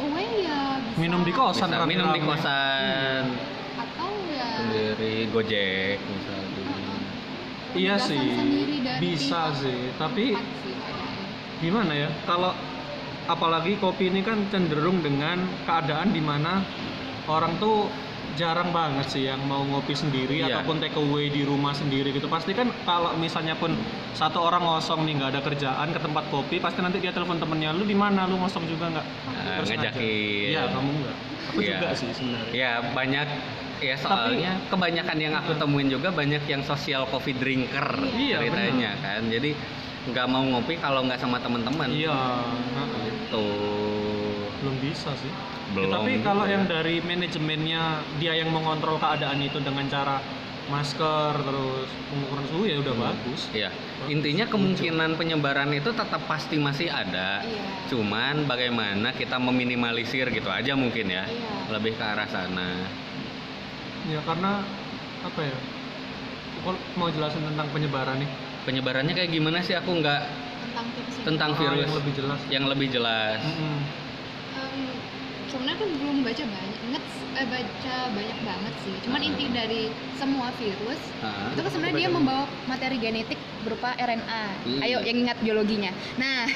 [0.00, 0.98] Away ya bisa.
[1.00, 3.22] minum di kosan Bisa minum di kosan
[3.76, 6.64] atau ya sendiri Gojek misalnya.
[7.76, 10.74] iya penugasan sih bisa sih tapi sih
[11.60, 12.56] gimana ya kalau
[13.28, 16.64] apalagi kopi ini kan cenderung dengan keadaan di mana
[17.28, 17.86] orang tuh
[18.32, 20.50] jarang banget sih yang mau ngopi sendiri Iya.
[20.54, 23.74] ataupun take away di rumah sendiri gitu pasti kan kalau misalnya pun
[24.12, 27.70] satu orang ngosong nih nggak ada kerjaan ke tempat kopi pasti nanti dia telepon temennya
[27.70, 29.06] lu di mana lu ngosong juga nggak
[29.40, 29.92] Nah, Terus ngajak.
[29.92, 30.48] ngajakin.
[30.48, 31.16] iya kamu nggak
[31.46, 31.68] aku Iya.
[31.72, 33.28] juga sih sebenarnya Ya banyak
[33.80, 39.24] ya soalnya kebanyakan yang aku temuin juga banyak yang social coffee drinker Iya, ceritanya kan.
[39.26, 39.56] Jadi
[40.06, 41.88] nggak mau ngopi kalau nggak sama teman-teman.
[41.88, 42.44] iya.
[43.04, 43.46] Gitu.
[44.60, 45.32] Belum bisa sih
[45.70, 45.92] Ya, Belum.
[45.94, 47.82] tapi kalau yang dari manajemennya
[48.18, 50.18] dia yang mengontrol keadaan itu dengan cara
[50.66, 53.04] masker terus pengukuran suhu ya udah Hmm.
[53.04, 53.70] bagus Iya.
[54.04, 57.38] Intinya kemungkinan penyebaran itu tetap pasti masih ada.
[57.40, 61.22] iya Cuman bagaimana kita meminimalisir gitu aja mungkin ya.
[61.24, 62.90] iya Lebih ke arah sana.
[64.04, 64.66] ya karena
[65.22, 65.56] apa ya
[66.58, 70.20] aku mau jelasin tentang penyebaran nih Penyebarannya kayak gimana sih aku nggak
[70.66, 73.38] tentang virus tentang Ah, virus yang lebih jelas yang lebih jelas.
[73.40, 73.78] Mm-mm.
[73.78, 73.78] Em,
[75.50, 79.82] sebenarnya aku belum baca banyak inget eh, baca banyak banget sih cuman inti dari
[80.14, 81.52] semua virus Ah.
[81.52, 84.80] itu kan sebenarnya dia membawa materi genetik berupa RNA Hmm.
[84.80, 86.46] ayo yang ingat biologinya nah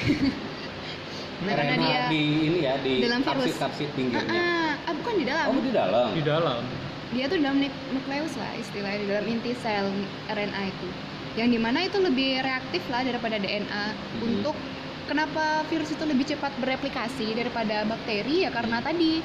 [1.35, 3.59] Nah, karena RNA dia di ini ya di dalam virus.
[3.59, 4.31] ah, pinggirnya.
[4.31, 6.07] ah, ah, bukan di dalam Oh di dalam.
[6.09, 6.61] di dalam
[7.11, 9.91] dia tuh dalam nuk- nukleus lah istilahnya di dalam inti sel
[10.25, 10.87] RNA itu
[11.35, 14.25] yang di mana itu lebih reaktif lah daripada DNA Hmm.
[14.25, 14.55] untuk
[15.05, 19.21] kenapa virus itu lebih cepat bereplikasi daripada bakteri ya karena tadi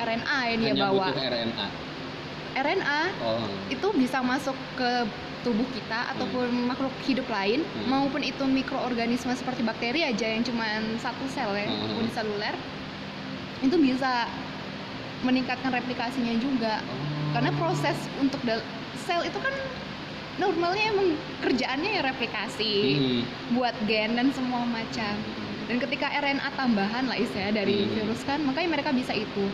[0.00, 1.66] RNA yang dia Hanya bawa butuh RNA.
[2.50, 3.46] RNA Oh.
[3.70, 4.90] itu bisa masuk ke
[5.40, 7.88] tubuh kita ataupun makhluk hidup lain Hmm.
[7.88, 12.00] maupun itu mikroorganisme seperti bakteri aja yang cuman satu sel ya Hmm.
[12.00, 12.52] uniseluler
[13.60, 14.28] itu bisa
[15.20, 16.80] meningkatkan replikasinya juga
[17.32, 18.40] karena proses untuk
[18.98, 19.54] sel itu kan
[20.40, 23.22] normalnya emang kerjaannya ya replikasi Hmm.
[23.52, 25.14] buat gen dan semua macam
[25.66, 27.92] dan ketika RNA tambahan lah istilahnya dari Hmm.
[27.94, 29.44] virus kan makanya mereka bisa itu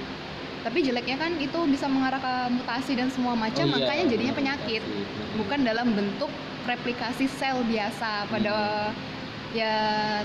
[0.63, 4.33] tapi jeleknya kan itu bisa mengarah ke mutasi dan semua macam Oh iya, makanya jadinya
[4.33, 5.37] benar, penyakit replikasi.
[5.37, 6.31] bukan dalam bentuk
[6.65, 8.55] replikasi sel biasa pada
[9.55, 9.73] ya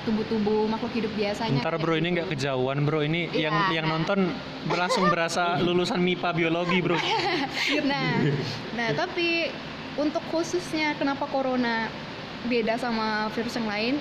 [0.01, 2.15] tubuh-tubuh makhluk hidup biasanya Ntar bro ini gitu.
[2.15, 3.93] nggak kejauhan bro ini Iya, yang yang nah.
[3.95, 4.19] nonton
[4.67, 6.97] langsung berasa lulusan MIPA biologi bro.
[7.85, 8.25] nah
[8.73, 9.53] nah tapi
[9.95, 11.91] untuk khususnya kenapa corona
[12.43, 13.95] beda sama virus yang lain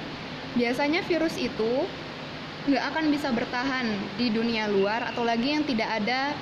[0.52, 1.86] biasanya virus itu
[2.62, 6.36] nggak akan bisa bertahan di dunia luar atau lagi yang tidak ada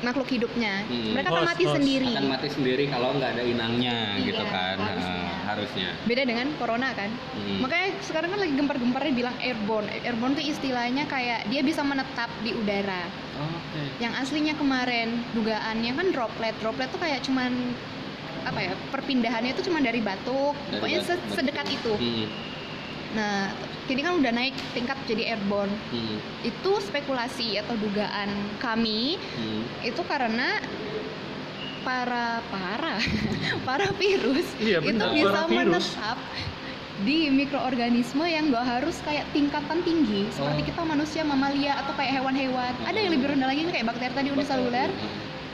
[0.00, 1.12] makhluk hidupnya Hmm.
[1.12, 1.74] mereka akan Host, mati host.
[1.76, 5.12] sendiri akan mati sendiri kalau nggak ada inangnya Iya, gitu kan harusnya.
[5.12, 7.58] Eh, harusnya beda dengan corona kan Hmm.
[7.60, 12.56] makanya sekarang kan lagi gempar-gemparnya bilang airborne airborne itu istilahnya kayak dia bisa menetap di
[12.56, 13.04] udara
[13.36, 17.52] oke yang aslinya kemarin dugaannya kan droplet droplet tuh kayak cuman
[18.42, 21.32] apa ya perpindahannya itu cuma dari batuk Dari pokoknya batuk.
[21.32, 22.26] sedekat itu Hmm.
[23.10, 23.50] nah
[23.84, 26.18] kini kan udah naik tingkat jadi airborne Hmm.
[26.42, 29.62] itu spekulasi atau dugaan kami Hmm.
[29.82, 30.62] itu karena
[31.80, 33.00] para para
[33.66, 35.84] para virus Iya, itu bisa para virus.
[35.90, 36.18] menetap
[37.00, 40.66] di mikroorganisme yang gak harus kayak tingkatan tinggi seperti Oh.
[40.68, 44.92] kita manusia mamalia atau kayak hewan-hewan ada yang lebih rendah lagi kayak bakteri tadi uniseluler
[44.92, 45.08] Hmm.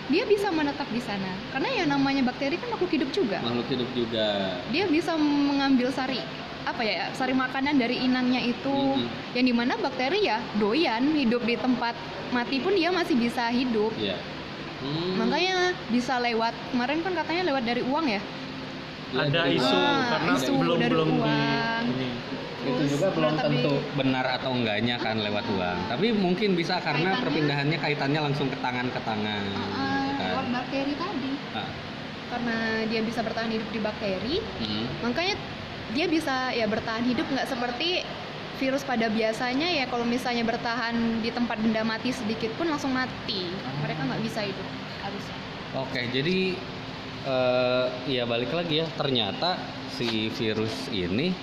[0.06, 3.90] Dia bisa menetap di sana karena ya namanya bakteri kan makhluk hidup juga makhluk hidup
[3.92, 4.26] juga
[4.70, 6.22] dia bisa mengambil sari
[6.62, 9.06] apa ya sari makanan dari inangnya itu Mhm.
[9.34, 11.94] yang di mana bakteri ya doyan hidup di tempat
[12.30, 14.18] mati pun dia masih bisa hidup Iya.
[14.76, 15.14] Hmm.
[15.16, 15.56] makanya
[15.88, 18.22] bisa lewat kemarin kan katanya lewat dari uang ya
[19.06, 21.84] Iya, Ada dari isu Ah, karena isu belum dari belum di uang.
[21.88, 22.08] ini.
[22.68, 27.12] Itu juga belum tapi- tentu benar atau enggaknya kan lewat uang tapi mungkin bisa karena
[27.12, 29.62] Kaitannya- perpindahannya kaitannya langsung ke tangan ke tangan gitu
[30.12, 30.30] kan.
[30.32, 31.70] lewat bakteri tadi Ah.
[32.26, 34.84] karena dia bisa bertahan hidup di bakteri Hmm.
[35.00, 35.34] makanya
[35.88, 38.02] dia bisa ya bertahan hidup nggak seperti
[38.56, 43.46] virus pada biasanya ya kalau misalnya bertahan di tempat benda mati sedikit pun langsung mati
[43.78, 44.66] mereka nggak bisa hidup
[44.98, 45.36] harusnya
[45.76, 46.56] Oke, jadi
[47.22, 48.86] eh ya balik lagi ya.
[48.88, 51.34] Ternyata si virus ini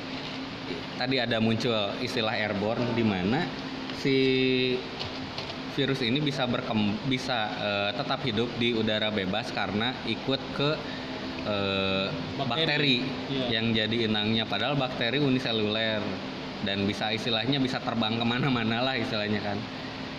[0.95, 3.45] tadi ada muncul istilah airborne di mana
[3.97, 4.17] si
[5.73, 10.69] virus ini bisa berkem bisa eh, tetap hidup di udara bebas karena ikut ke
[11.49, 12.45] eh, Bakteri.
[12.45, 12.95] bakteri,
[13.33, 13.45] Iya.
[13.59, 14.45] yang jadi inangnya.
[14.45, 15.99] Padahal bakteri uniseluler
[16.63, 19.57] dan bisa istilahnya bisa terbang ke mana-mana lah istilahnya kan.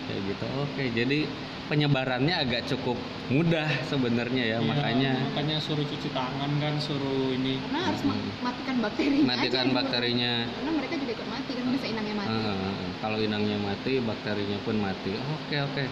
[0.05, 0.45] Kayak gitu.
[0.61, 1.19] Oke, jadi
[1.65, 2.93] penyebarannya agak cukup
[3.27, 8.21] mudah sebenarnya ya, Iya, makanya makanya suruh cuci tangan kan suruh ini karena harus Hmm.
[8.39, 9.73] matikan bakterinya matikan aja.
[9.73, 10.33] bakterinya.
[10.45, 12.57] karena mereka juga ikut mati kan bisa inangnya mati Eh,
[12.99, 15.11] kalau inangnya mati, bakterinya pun mati.
[15.15, 15.83] Oke oke.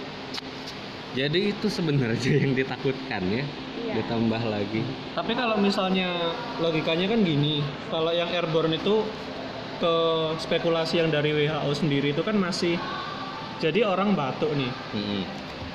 [1.13, 3.45] Jadi itu sebenarnya yang ditakutkan ya.
[3.79, 3.93] Iya.
[3.99, 4.81] Ditambah lagi.
[5.11, 6.09] Tapi kalau misalnya
[6.57, 9.05] logikanya kan gini, kalau yang airborne itu
[9.75, 9.93] ke
[10.39, 12.77] spekulasi yang dari WHO sendiri itu kan masih
[13.59, 15.23] jadi orang batuk nih, Mm-mm.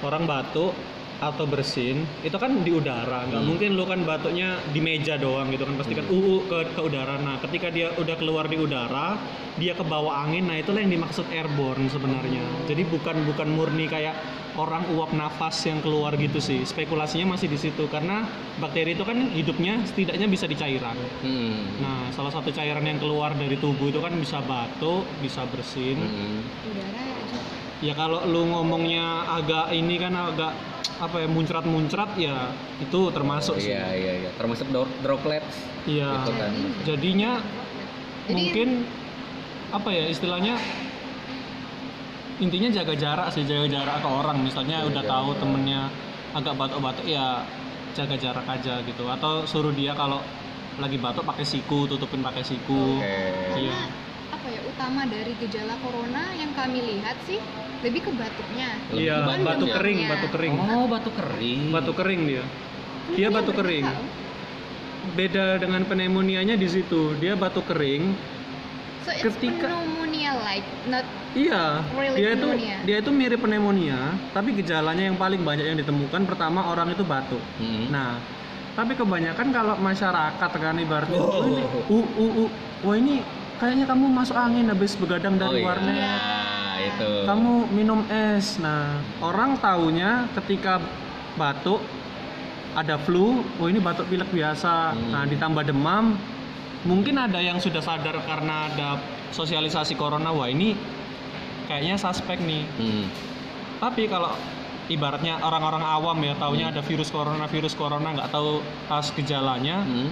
[0.04, 0.72] Orang batuk
[1.18, 3.50] atau bersin itu kan di udara, nggak Hmm.
[3.50, 7.18] mungkin lu kan batuknya di meja doang gitu kan pasti kan uu ke ke udara.
[7.18, 9.18] Nah ketika dia udah keluar di udara,
[9.58, 12.46] dia ke bawah angin, nah itulah yang dimaksud airborne sebenarnya.
[12.70, 14.14] Jadi bukan bukan murni kayak
[14.54, 16.62] orang uap nafas yang keluar gitu sih.
[16.62, 18.22] Spekulasinya masih di situ karena
[18.62, 20.94] bakteri itu kan hidupnya setidaknya bisa di cairan.
[21.26, 21.82] Mm-mm.
[21.82, 25.98] Nah, salah satu cairan yang keluar dari tubuh itu kan bisa batuk, bisa bersin.
[25.98, 26.46] Mm-mm.
[26.62, 27.07] udara
[27.78, 30.50] Ya kalau lu ngomongnya agak ini kan agak
[30.98, 32.50] apa ya muncrat-muncrat ya
[32.82, 33.70] itu termasuk sih.
[33.70, 34.30] Iya iya iya.
[34.34, 35.62] Termasuk dro- droplets.
[35.86, 36.10] Iya.
[36.26, 36.52] Itu kan.
[36.82, 38.68] Jadinya Jadi- mungkin
[39.70, 40.58] apa ya istilahnya
[42.38, 45.12] intinya jaga jarak sih jaga jarak ke orang misalnya Jaga udah jarak.
[45.12, 45.80] tahu temennya
[46.32, 47.42] agak batuk-batuk ya
[47.92, 50.22] jaga jarak aja gitu atau suruh dia kalau
[50.78, 53.58] lagi batuk pakai siku tutupin pakai siku Oke.
[53.58, 53.76] Iya.
[54.48, 57.36] Apa ya utama dari gejala corona yang kami lihat sih
[57.84, 59.76] lebih ke batuknya iya ke Bukan batuk demamnya.
[59.76, 61.60] kering batuk kering Oh, batu kering.
[61.68, 62.44] batuk kering dia
[63.10, 64.04] dia batuk berarti kering tahu.
[65.10, 68.16] beda dengan pneumonia-nya di situ dia batuk kering
[69.04, 72.48] so it's Ketika- pneumonia like not Iya, Really dia itu
[72.88, 74.00] dia itu mirip pneumonia,
[74.32, 77.38] tapi gejalanya yang paling banyak yang ditemukan pertama orang itu batuk.
[77.60, 77.92] Mm-mm.
[77.92, 78.16] Nah,
[78.72, 81.28] tapi kebanyakan kalau masyarakat kan ibaratnya, Oh.
[81.28, 83.20] "Oh, ini, uh, uh, uh, wah ini
[83.58, 85.94] kayaknya kamu masuk angin habis begadang dari oh, warnet.
[85.94, 86.18] Iya,
[86.94, 87.10] itu.
[87.26, 88.56] Kamu minum es.
[88.62, 90.78] Nah, orang taunya ketika
[91.34, 91.82] batuk
[92.78, 94.94] ada flu, oh ini batuk pilek biasa.
[94.94, 95.10] Hmm.
[95.10, 96.14] Nah, ditambah demam,
[96.86, 99.02] mungkin ada yang sudah sadar karena ada
[99.34, 100.78] sosialisasi corona, wah ini
[101.66, 102.64] kayaknya suspek nih.
[102.78, 103.04] Hmm.
[103.82, 104.32] Tapi kalau
[104.88, 106.74] ibaratnya orang-orang awam ya taunya Hmm.
[106.78, 110.08] ada virus corona, virus corona nggak tahu pas gejalanya, Hmm.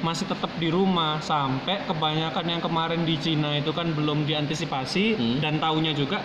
[0.00, 5.36] Masih tetap di rumah sampai kebanyakan yang kemarin di Cina itu kan belum diantisipasi Hmm.
[5.42, 6.22] dan taunya juga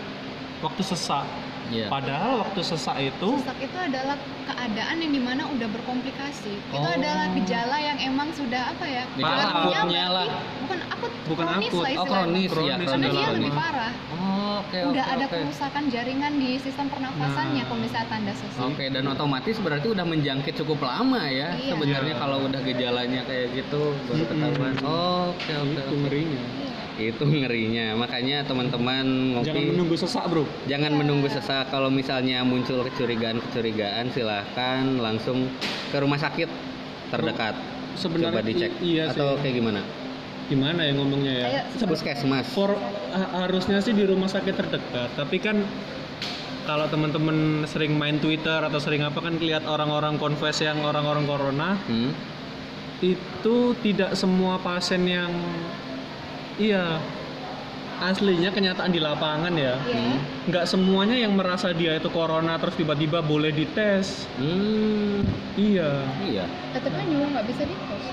[0.62, 1.26] waktu sesak.
[1.74, 1.88] Iya.
[1.90, 6.54] Padahal waktu sesak itu Sesak itu adalah keadaan yang di mana udah berkomplikasi.
[6.70, 6.94] Itu Oh.
[6.94, 9.04] adalah gejala yang emang sudah apa ya?
[9.12, 10.28] Gejala Artinya akutnya lah.
[10.62, 11.82] Bukan akut, Bukan kronis akut.
[11.82, 12.06] lah Oh istilahnya.
[12.06, 13.10] kronis, ya Kronis, Karena kronis.
[13.12, 13.38] dia Kronis.
[13.40, 13.92] lebih parah.
[14.14, 15.34] Oh, oke udah oke ada oke.
[15.36, 17.66] kerusakan jaringan di sistem pernafasannya Nah.
[17.66, 18.62] kalau misalnya tanda sesak.
[18.64, 21.74] Oke, dan otomatis berarti udah menjangkit cukup lama ya Iya.
[21.74, 22.22] sebenarnya Iya.
[22.22, 24.30] kalau udah gejalanya kayak gitu baru Mm-mm.
[24.30, 24.74] ketahuan.
[24.78, 25.96] Oke oke itu oke.
[26.04, 26.44] ngerinya.
[26.54, 26.72] Iya.
[26.96, 27.94] Itu ngerinya.
[27.96, 30.44] Makanya teman-teman ngopi Jangan menunggu sesak, Bro.
[30.66, 31.66] jangan menunggu sesak.
[31.68, 35.50] Kalau misalnya muncul kecurigaan-kecurigaan silahkan langsung
[35.90, 36.50] ke rumah sakit
[37.10, 37.58] terdekat.
[37.94, 38.72] Sebenarnya Coba dicek.
[38.80, 39.18] iya sih.
[39.18, 39.82] Atau kayak gimana?
[40.44, 41.48] Gimana ya ngomongnya ya?
[41.82, 42.46] Puskesmas.
[42.48, 42.74] for
[43.10, 45.62] ha- harusnya sih di rumah sakit terdekat, tapi kan
[46.64, 51.76] kalau teman-teman sering main Twitter atau sering apa kan lihat orang-orang confess yang orang-orang corona
[51.86, 52.12] Hmm?
[53.00, 55.32] itu tidak semua pasien yang
[56.56, 57.00] iya
[58.00, 59.96] aslinya kenyataan di lapangan ya Iya.
[59.96, 60.18] Hmm.
[60.44, 65.24] nggak semuanya yang merasa dia itu corona terus tiba-tiba boleh dites Hmm.
[65.56, 66.46] iya Iya.
[66.74, 68.10] Tetep kan juga nggak bisa di post.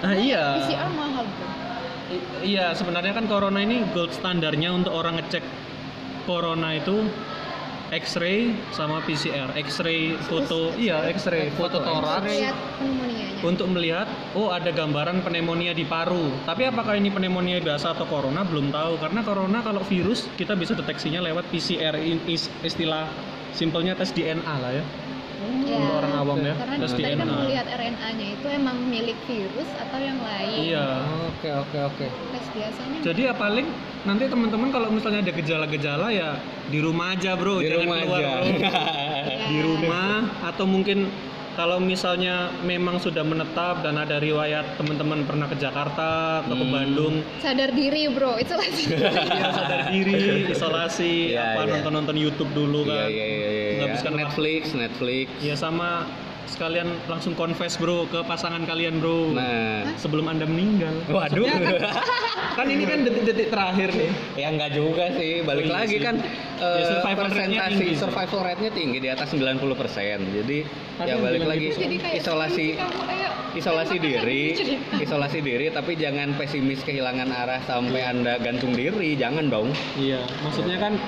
[0.00, 1.24] nah iya PCR mahal.
[2.06, 5.40] I- iya sebenarnya kan corona ini gold standarnya untuk orang ngecek
[6.22, 7.08] corona itu
[7.92, 13.40] X-ray sama PCR X-ray foto iya X-ray foto Foto toraks Lihat pneumonia-nya.
[13.44, 16.32] untuk melihat oh ada gambaran pneumonia di paru.
[16.48, 20.72] Tapi apakah ini pneumonia biasa atau corona belum tahu karena corona kalau virus kita bisa
[20.72, 23.08] deteksinya lewat PCR in- is- istilah
[23.52, 24.84] simpelnya tes DNA lah ya.
[25.56, 25.76] Iya.
[25.76, 27.36] Untuk orang awam ya, Karena tadi kan DNA.
[27.36, 30.58] melihat RNA-nya itu emang milik virus atau yang lain.
[30.64, 30.86] Iya.
[31.28, 32.06] Oke oke oke.
[32.06, 32.98] Tes biasanya.
[33.00, 33.66] Jadi ya paling
[34.02, 36.30] nanti teman-teman kalau misalnya ada gejala-gejala ya
[36.66, 37.58] di rumah aja, Bro.
[37.58, 38.32] Di Jangan rumah keluar, aja.
[38.34, 38.52] Bro.
[39.24, 39.46] Iya.
[39.46, 40.12] di rumah
[40.42, 41.08] atau mungkin
[41.54, 46.74] kalau misalnya memang sudah menetap dan ada riwayat teman-teman pernah ke Jakarta atau ke Hmm.
[46.74, 48.84] Bandung sadar diri bro, itu lagi.
[48.90, 50.18] Iya sadar diri,
[50.52, 51.70] isolasi, Iya, apa iya.
[51.72, 53.08] nonton-nonton YouTube dulu Iya kan.
[53.08, 53.48] iya iya.
[53.94, 54.02] Iya.
[54.02, 55.26] Menghabiskan Netflix Netflix.
[55.40, 56.04] Ya sama
[56.44, 59.32] sekalian langsung confess bro ke pasangan kalian bro.
[59.32, 59.88] Nah.
[59.96, 60.92] Sebelum anda meninggal.
[61.08, 61.46] Waduh.
[61.46, 61.62] Kan,
[62.58, 64.10] kan ini kan detik-detik terakhir nih.
[64.36, 65.40] ya enggak juga sih.
[65.40, 66.02] Balik Oh, iya lagi sih.
[66.02, 66.16] kan
[66.54, 67.88] Ya, eh, survival tinggi sih.
[67.98, 70.18] survival rate-nya tinggi di atas 90%.
[70.32, 70.58] Jadi
[71.00, 72.06] Ada ya balik lagi gitu.
[72.14, 72.66] Isolasi
[73.54, 74.98] isolasi diri, cerita.
[74.98, 79.70] isolasi diri tapi jangan pesimis kehilangan arah sampai Anda gantung diri, jangan dong.
[79.94, 80.98] Iya, maksudnya kan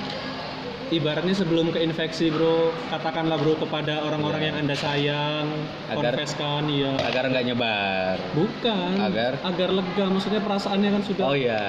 [0.89, 4.47] ibaratnya sebelum keinfeksi bro, katakanlah bro kepada orang-orang Iya.
[4.47, 5.45] yang anda sayang,
[5.89, 6.95] Agar- confesskan, iya.
[7.03, 8.17] Agar nggak nyebar.
[8.33, 8.95] Bukan.
[8.97, 9.33] Agar?
[9.43, 11.61] agar lega, maksudnya perasaannya kan sudah Oh iya.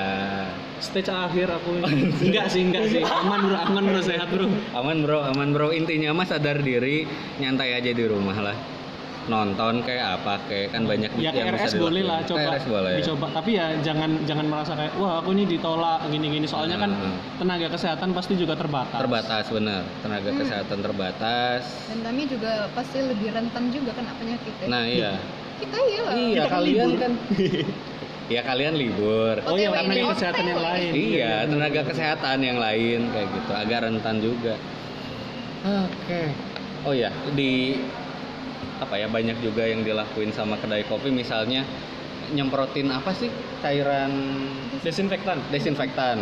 [0.78, 1.82] stage akhir aku.
[2.26, 3.02] enggak sih, enggak sih.
[3.02, 4.46] Aman bro, aman bro, sehat bro.
[4.72, 5.68] Aman bro, aman bro.
[5.70, 7.02] Intinya mah sadar diri,
[7.42, 8.77] nyantai aja di rumah lah.
[9.28, 12.92] Nonton kayak apa kayak kan banyak Ya yang KRS bisa boleh lah, coba KRS boleh.
[12.96, 13.26] dicoba.
[13.30, 16.48] Tapi ya jangan jangan merasa kayak wah aku ini ditolak gini-gini.
[16.48, 17.16] Soalnya kan Hmm.
[17.36, 18.96] tenaga kesehatan pasti juga terbatas.
[18.96, 20.38] Terbatas bener, tenaga Hmm.
[20.40, 21.62] kesehatan terbatas.
[21.86, 24.66] Dan kami juga pasti lebih rentan juga kena penyakitnya.
[24.66, 25.12] Nah iya,
[25.58, 26.14] Kita iya lah.
[26.14, 26.98] iya Kita kan kalian libur.
[26.98, 27.12] kan.
[28.28, 29.40] Ya kalian libur.
[29.42, 30.92] Oh iya karena ini, kesehatan yang lain.
[30.92, 34.54] Iya, tenaga kesehatan yang lain kayak gitu, agak rentan juga.
[35.64, 36.22] Oke.
[36.84, 37.80] Oh ya, di
[38.78, 41.66] apa ya banyak juga yang dilakuin sama kedai kopi misalnya
[42.28, 43.26] nyemprotin apa sih
[43.58, 44.12] cairan
[44.78, 45.40] Desinfektan.
[45.48, 46.18] desinfektan.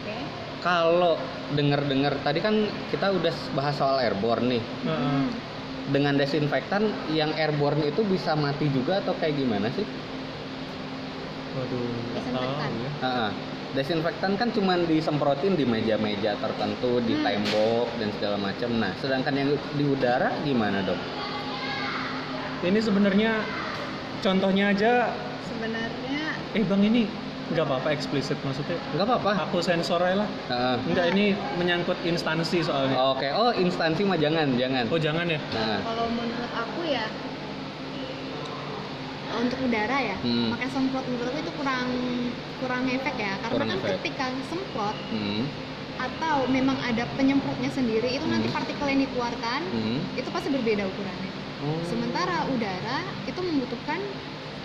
[0.00, 0.14] Oke.
[0.62, 1.20] Kalau
[1.52, 2.54] denger-dengar tadi kan
[2.88, 4.62] kita udah bahas soal airborne nih.
[4.86, 4.96] Heeh.
[4.96, 5.28] Hmm.
[5.86, 9.84] Dengan desinfektan yang airborne itu bisa mati juga atau kayak gimana sih?
[11.54, 11.90] Waduh.
[12.16, 12.70] Desinfektan.
[12.72, 12.90] ya.
[13.00, 13.30] Ah,
[13.72, 17.24] desinfektan kan cuman disemprotin di meja-meja tertentu, di Hmm.
[17.24, 18.70] tembok dan segala macam.
[18.76, 20.98] Nah, sedangkan yang di udara gimana dok?
[22.62, 23.44] Ini sebenarnya
[24.18, 25.12] contohnya aja.
[25.44, 27.02] Sebenarnya Eh bang ini
[27.46, 28.80] nggak apa-apa eksplisit maksudnya.
[28.92, 29.30] Nggak apa-apa.
[29.46, 30.28] Aku sensor aja lah.
[30.48, 32.96] Ah, Enggak ini menyangkut instansi soalnya.
[32.96, 34.88] Oke, oh instansi mah jangan, jangan.
[34.88, 35.38] Oh jangan ya.
[35.52, 37.06] Nah, kalau menurut aku ya
[39.36, 40.48] untuk udara ya Hmm.
[40.48, 41.88] pakai semprot menurut aku itu kurang
[42.56, 43.90] kurang efek ya karena Kurang kan efek.
[44.00, 45.44] ketika semprot hmm,
[45.98, 48.56] atau memang ada penyemprotnya sendiri itu nanti Hmm.
[48.56, 49.98] partikel yang dikeluarkan hmm.
[50.16, 51.80] itu pasti berbeda ukurannya Oh.
[51.82, 53.96] sementara udara itu membutuhkan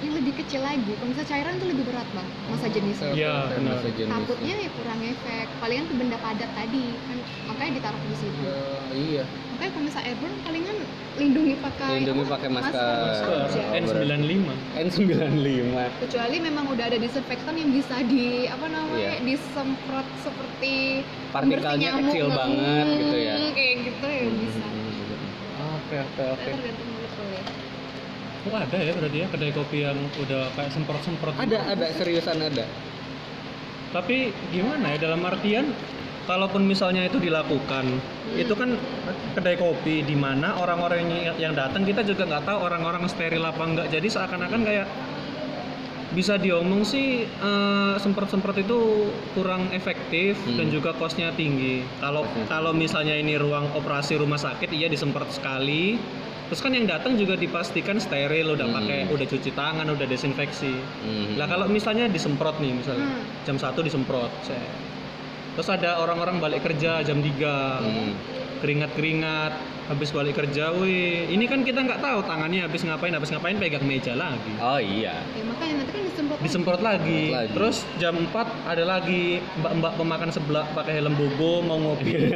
[0.01, 3.79] yang lebih kecil lagi kalau misalnya cairan itu lebih berat bang masa jenisnya Iya, benar.
[3.79, 4.05] jenisnya.
[4.09, 8.59] takutnya ya kurang efek palingan ke benda padat tadi kan makanya ditaruh di situ Ya,
[8.91, 9.23] iya
[9.53, 10.77] makanya kalau misalnya airborne palingan
[11.13, 12.95] lindungi pakai Lindungi pakai masker.
[13.03, 13.61] Masker aja.
[13.61, 19.23] Oh, N95 N95 kecuali memang udah ada disinfektan yang bisa di apa namanya Iya.
[19.23, 20.75] disemprot seperti
[21.29, 24.65] partikelnya kecil banget gitu ya Hmm, kayak gitu ya bisa
[25.91, 26.51] oke oke oke.
[26.55, 27.43] Tergantung betul ya.
[28.41, 32.39] Oh ada ya berarti ya kedai kopi yang udah kayak semprot semprot ada ada seriusan
[32.39, 32.65] ada.
[33.91, 35.75] Tapi gimana ya dalam artian
[36.23, 37.85] kalaupun misalnya itu dilakukan
[38.39, 38.79] itu kan
[39.35, 43.59] kedai kopi di mana orang-orang yang, yang datang kita juga nggak tahu orang-orang steril apa
[43.67, 44.87] enggak jadi seakan-akan kayak
[46.11, 48.79] bisa diomong sih eh, semprot-semprot itu
[49.31, 50.57] kurang efektif Hmm.
[50.57, 51.81] dan juga kosnya tinggi.
[51.97, 55.95] Kalau kalau misalnya ini ruang operasi rumah sakit iya disemprot sekali.
[56.45, 58.75] Terus kan yang datang juga dipastikan steril, udah Hmm.
[58.75, 60.75] pakai udah cuci tangan, udah desinfeksi.
[60.75, 61.39] Hmm.
[61.39, 63.23] Lah kalau misalnya disemprot nih misalnya Hmm.
[63.41, 64.27] jam 1 disemprot.
[64.41, 64.59] set.
[65.51, 67.79] Terus ada orang-orang balik kerja jam 3.
[67.79, 68.11] Hmm.
[68.59, 69.53] Keringat-keringat
[69.91, 71.27] habis balik kerja, wih.
[71.27, 74.53] Ini kan kita nggak tahu tangannya habis ngapain, habis ngapain pegang meja lagi.
[74.57, 76.43] oh iya ya makanya nanti kan disemprot lagi.
[76.47, 77.21] Disemprot lagi.
[77.27, 77.51] Lagi.
[77.51, 79.23] Terus jam 4 ada lagi
[79.59, 82.31] mbak-mbak pemakan sebelah pakai helm bogo mau ngopi.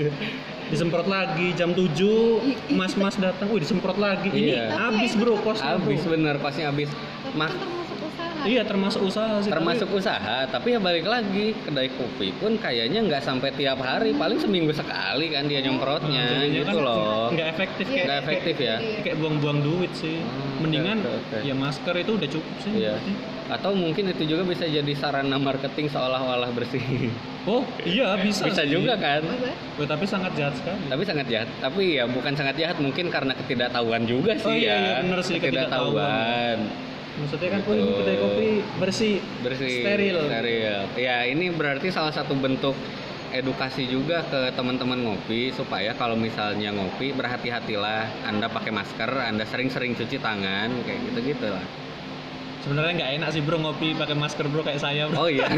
[0.70, 4.30] disemprot lagi jam 7 mas-mas datang, wih disemprot lagi.
[4.30, 4.64] Ini Iya.
[4.78, 5.66] habis Tapi bro bro.
[5.66, 7.79] habis bener kosnya habis tapi Mas, kan
[8.40, 9.44] usaha Iya termasuk usaha sih.
[9.44, 14.10] tapi- termasuk usaha tapi ya balik lagi kedai kopi pun kayaknya nggak sampai tiap hari
[14.12, 17.92] paling seminggu sekali kan dia nyemprotnya Nah, jadinya gitu kan loh nggak efektif Iya.
[17.92, 18.98] kayak nggak efektif ya Iya.
[19.02, 20.16] kayak buang-buang duit sih.
[20.18, 21.38] Oh, Mendingan oke, oke.
[21.42, 22.72] ya masker itu udah cukup sih.
[22.78, 22.96] Iya.
[22.96, 23.12] berarti.
[23.50, 27.10] atau mungkin itu juga bisa jadi sarana marketing seolah-olah bersih
[27.44, 28.46] Oh iya bisa.
[28.46, 28.70] bisa sih.
[28.70, 29.26] juga kan?
[29.74, 30.78] Oh, tapi sangat jahat sekali.
[30.86, 34.70] tapi sangat jahat tapi ya bukan sangat jahat mungkin karena ketidaktahuan juga sih Oh, iya,
[34.70, 36.58] ya iya, bener sih, ketidaktahuan
[37.10, 37.74] Maksudnya kan Gitu.
[37.74, 38.48] kedai kopi
[38.78, 40.16] bersih, bersih steril.
[40.24, 42.72] steril ya ini berarti salah satu bentuk
[43.30, 49.94] edukasi juga ke teman-teman ngopi supaya kalau misalnya ngopi berhati-hatilah anda pakai masker anda sering-sering
[49.94, 51.62] cuci tangan kayak gitu-gitu lah
[52.60, 55.08] Sebenarnya nggak enak sih bro ngopi pakai masker bro kayak saya.
[55.08, 55.16] Bro.
[55.16, 55.48] oh iya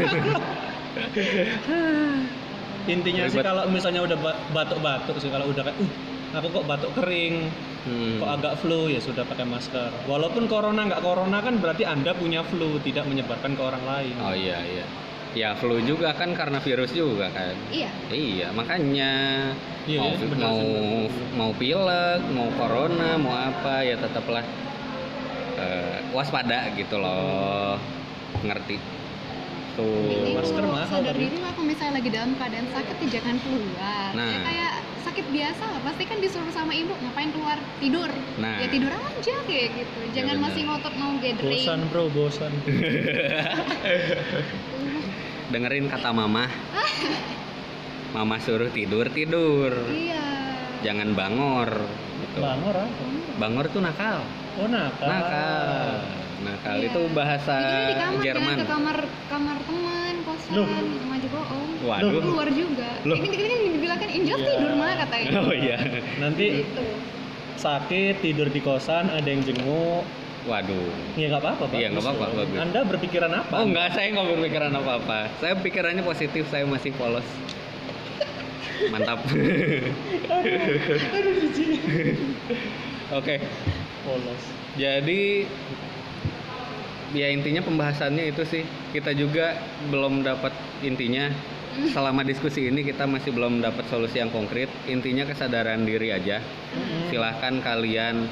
[2.85, 3.43] Intinya sih Ribet.
[3.43, 5.91] kalau misalnya udah ba- batuk-batuk sih kalau udah kayak uh
[6.33, 7.47] aku kok batuk kering,
[7.83, 8.15] Hmm.
[8.17, 9.91] kok agak flu ya sudah pakai masker.
[10.03, 14.15] Walaupun corona nggak corona kan berarti anda punya flu tidak menyebarkan ke orang lain.
[14.19, 14.85] oh iya iya
[15.33, 19.11] ya flu juga kan karena virus juga kan iya Iya, makanya
[19.83, 21.33] Iya, mau, iya, benar mau benar.
[21.33, 24.45] mau pilek, mau corona, mau apa ya tetaplah
[25.55, 27.75] eh, waspada gitu loh,
[28.39, 28.77] ngerti.
[29.73, 30.05] Tuh.
[30.05, 34.09] Ini masker mahal sadar diri lah kalau misalnya lagi dalam keadaan sakit ya jangan keluar
[34.13, 34.29] Nah.
[34.29, 34.73] ya kayak
[35.03, 38.57] sakit biasa lah pasti kan disuruh sama ibu ngapain keluar tidur Nah.
[38.57, 40.45] ya tidur aja kayak gitu jangan benar.
[40.49, 42.51] masih ngotot mau gathering Bosan bro, bosan.
[45.49, 46.47] Dengerin kata mama.
[48.13, 50.21] Mama suruh tidur tidur, iya
[50.81, 51.81] jangan bangor.
[52.21, 52.39] Gitu.
[52.39, 53.03] Bangor apa?
[53.35, 54.21] Bangor tuh nakal,
[54.55, 55.09] Oh nakal.
[55.09, 55.89] nakal,
[56.43, 56.87] nakal Iya.
[56.87, 58.43] itu bahasa di kamar Jerman.
[58.43, 60.67] jangan ke kamar kamar teman kosan Loh.
[61.03, 62.21] maju bohong Waduh.
[62.21, 63.17] keluar juga Loh.
[63.17, 64.47] ini ini dibilang kan Injil Iya.
[64.49, 65.77] tidur mah katanya Oh iya,
[66.19, 66.83] Nanti gitu
[67.55, 70.03] sakit tidur di kosan ada yang jenguk
[70.43, 70.91] waduh.
[71.15, 71.77] ya nggak apa-apa Pak.
[71.79, 72.57] Iya, nggak apa-apa, bagus.
[72.59, 75.17] anda berpikiran apa Oh enggak, saya nggak berpikiran apa-apa.
[75.39, 77.23] Saya pikirannya positif, saya masih polos.
[78.91, 79.23] Mantap.
[83.13, 83.35] Oke,
[84.03, 85.45] polos jadi
[87.13, 88.63] ya intinya pembahasannya itu sih.
[88.91, 89.55] Kita juga
[89.87, 90.51] belum dapat
[90.81, 91.29] intinya.
[91.89, 94.69] Selama diskusi ini kita masih belum dapat solusi yang konkret.
[94.85, 96.37] Intinya kesadaran diri aja.
[97.09, 98.29] Silahkan kalian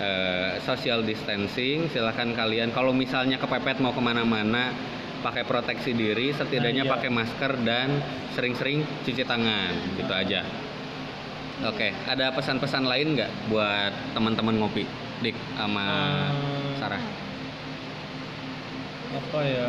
[0.00, 4.72] eh, social distancing silahkan kalian kalau misalnya kepepet mau ke mana-mana
[5.22, 6.94] pakai proteksi diri setidaknya Nah, iya.
[6.98, 8.02] pakai masker dan
[8.34, 10.42] sering-sering cuci tangan gitu aja.
[11.62, 14.82] Oke ada pesan-pesan lain nggak buat teman-teman ngopi
[15.22, 15.86] dik sama
[16.34, 16.74] Hmm.
[16.82, 17.02] Sarah
[19.12, 19.68] apa ya?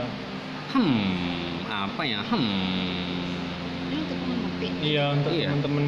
[0.71, 1.23] Hmm
[1.67, 2.19] apa ya?
[2.23, 3.91] Hmm.
[3.91, 5.47] Ini untuk mengopi iya untuk Iya.
[5.51, 5.85] teman-teman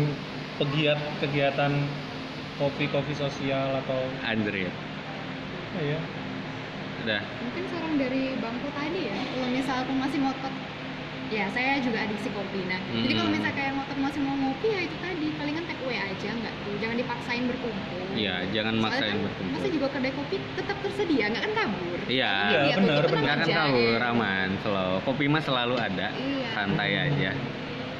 [0.56, 1.72] pegiat kegiatan
[2.56, 4.68] kopi kopi sosial atau Andre.
[5.76, 6.00] Ya
[7.04, 7.22] udah.
[7.22, 10.54] Mungkin saran dari bangku tadi ya kalau misal aku masih ngotot
[11.28, 13.34] ya saya juga adiksi kopi nah jadi kalau Mm-mm.
[13.36, 16.74] misalnya kayak ngotot masih mau ngopi ya itu tadi palingan take away aja nggak tuh
[16.78, 19.52] jangan dipaksain berkumpul Iya, jangan maksain kan berkumpul.
[19.52, 23.38] masih juga kedai kopi tetap tersedia nggak kan kabur Iya, Iya, Lihat benar, tenang nggak
[23.42, 24.08] aja, kabur, ya.
[24.08, 24.92] aman, slow.
[25.02, 27.30] Kopi mah selalu ada, iya santai aja.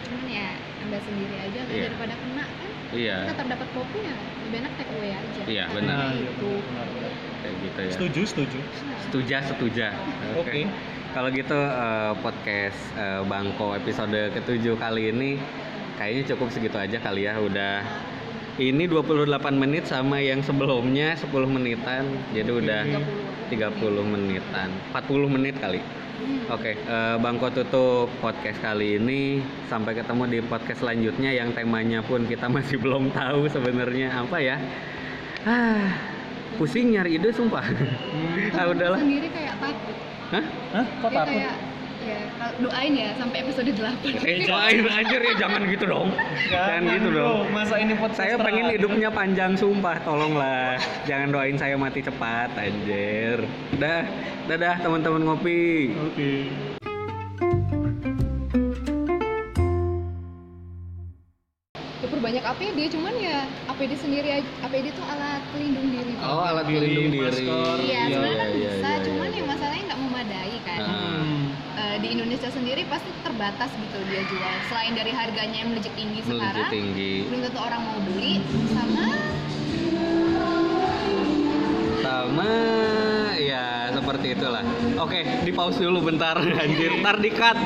[0.06, 0.50] cuman ya
[0.80, 1.84] anda sendiri aja kan Iya.
[1.84, 3.18] daripada kena kan Iya.
[3.28, 6.12] tetap dapat kopi ya lebih enak take away aja Iya, benar.
[6.14, 7.12] Itu benar, benar.
[7.42, 7.92] Kayak gitu ya.
[7.92, 8.60] Setuju, setuju.
[9.04, 9.88] Setuja, setuja.
[10.36, 10.62] Oke.
[11.16, 15.40] Kalau gitu eh, podcast eh, Bangko episode ketujuh kali ini
[15.96, 17.40] kayaknya cukup segitu aja kali ya.
[17.40, 17.88] Udah
[18.60, 19.24] ini 28
[19.56, 22.04] menit sama yang sebelumnya 10 menitan.
[22.36, 22.84] Jadi udah
[23.48, 24.68] 30 menitan.
[24.92, 25.80] 40 menit kali.
[25.80, 26.52] Hmm.
[26.52, 29.40] Oke, eh, Bangko tutup podcast kali ini.
[29.72, 34.60] Sampai ketemu di podcast selanjutnya yang temanya pun kita masih belum tahu sebenarnya apa ya.
[35.48, 35.96] Ah,
[36.60, 37.64] pusing nyari ide sumpah.
[37.64, 37.72] ah
[38.52, 39.00] Temenku udahlah.
[39.00, 39.96] sendiri kayak takut
[40.36, 40.65] Hah?
[40.76, 40.86] Hah?
[41.00, 41.32] Kok dia takut?
[41.32, 41.56] kayak
[42.06, 46.08] ya kalau- doain ya sampai episode 8 Eh, doain anjir ya jangan gitu dong.
[46.46, 47.18] Jangan gitu bro.
[47.18, 47.44] dong.
[47.50, 50.76] Masa ini podcast Saya pengen hidupnya panjang sumpah, tolonglah.
[51.06, 53.40] Jangan doain saya mati cepat anjir.
[53.74, 54.04] Dah,
[54.46, 55.96] dadah teman-teman ngopi.
[56.04, 56.32] Oke.
[61.96, 66.66] ya perbanyak APD cuman ya APD sendiri aja- APD itu alat pelindung diri Oh, alat
[66.68, 67.20] pelindung diri.
[67.24, 67.76] masker.
[67.82, 69.36] Iya, Iya, sebenarnya kan iya, bisa, iya, cuman iya.
[69.36, 70.80] yang masalahnya nggak memadai kan.
[70.82, 70.92] Ah.
[70.92, 71.44] Hmm.
[71.76, 74.54] Eh, di Indonesia sendiri pasti terbatas gitu dia jual.
[74.70, 77.14] Selain dari harganya yang melejit tinggi Melejit sekarang, tinggi.
[77.26, 78.34] belum tentu orang mau beli.
[78.70, 79.06] Sama
[82.06, 82.54] Sama
[83.42, 84.62] ya seperti itulah.
[85.02, 86.94] Oke, di pause dulu bentar anjir.
[87.02, 87.58] Ntar di cut.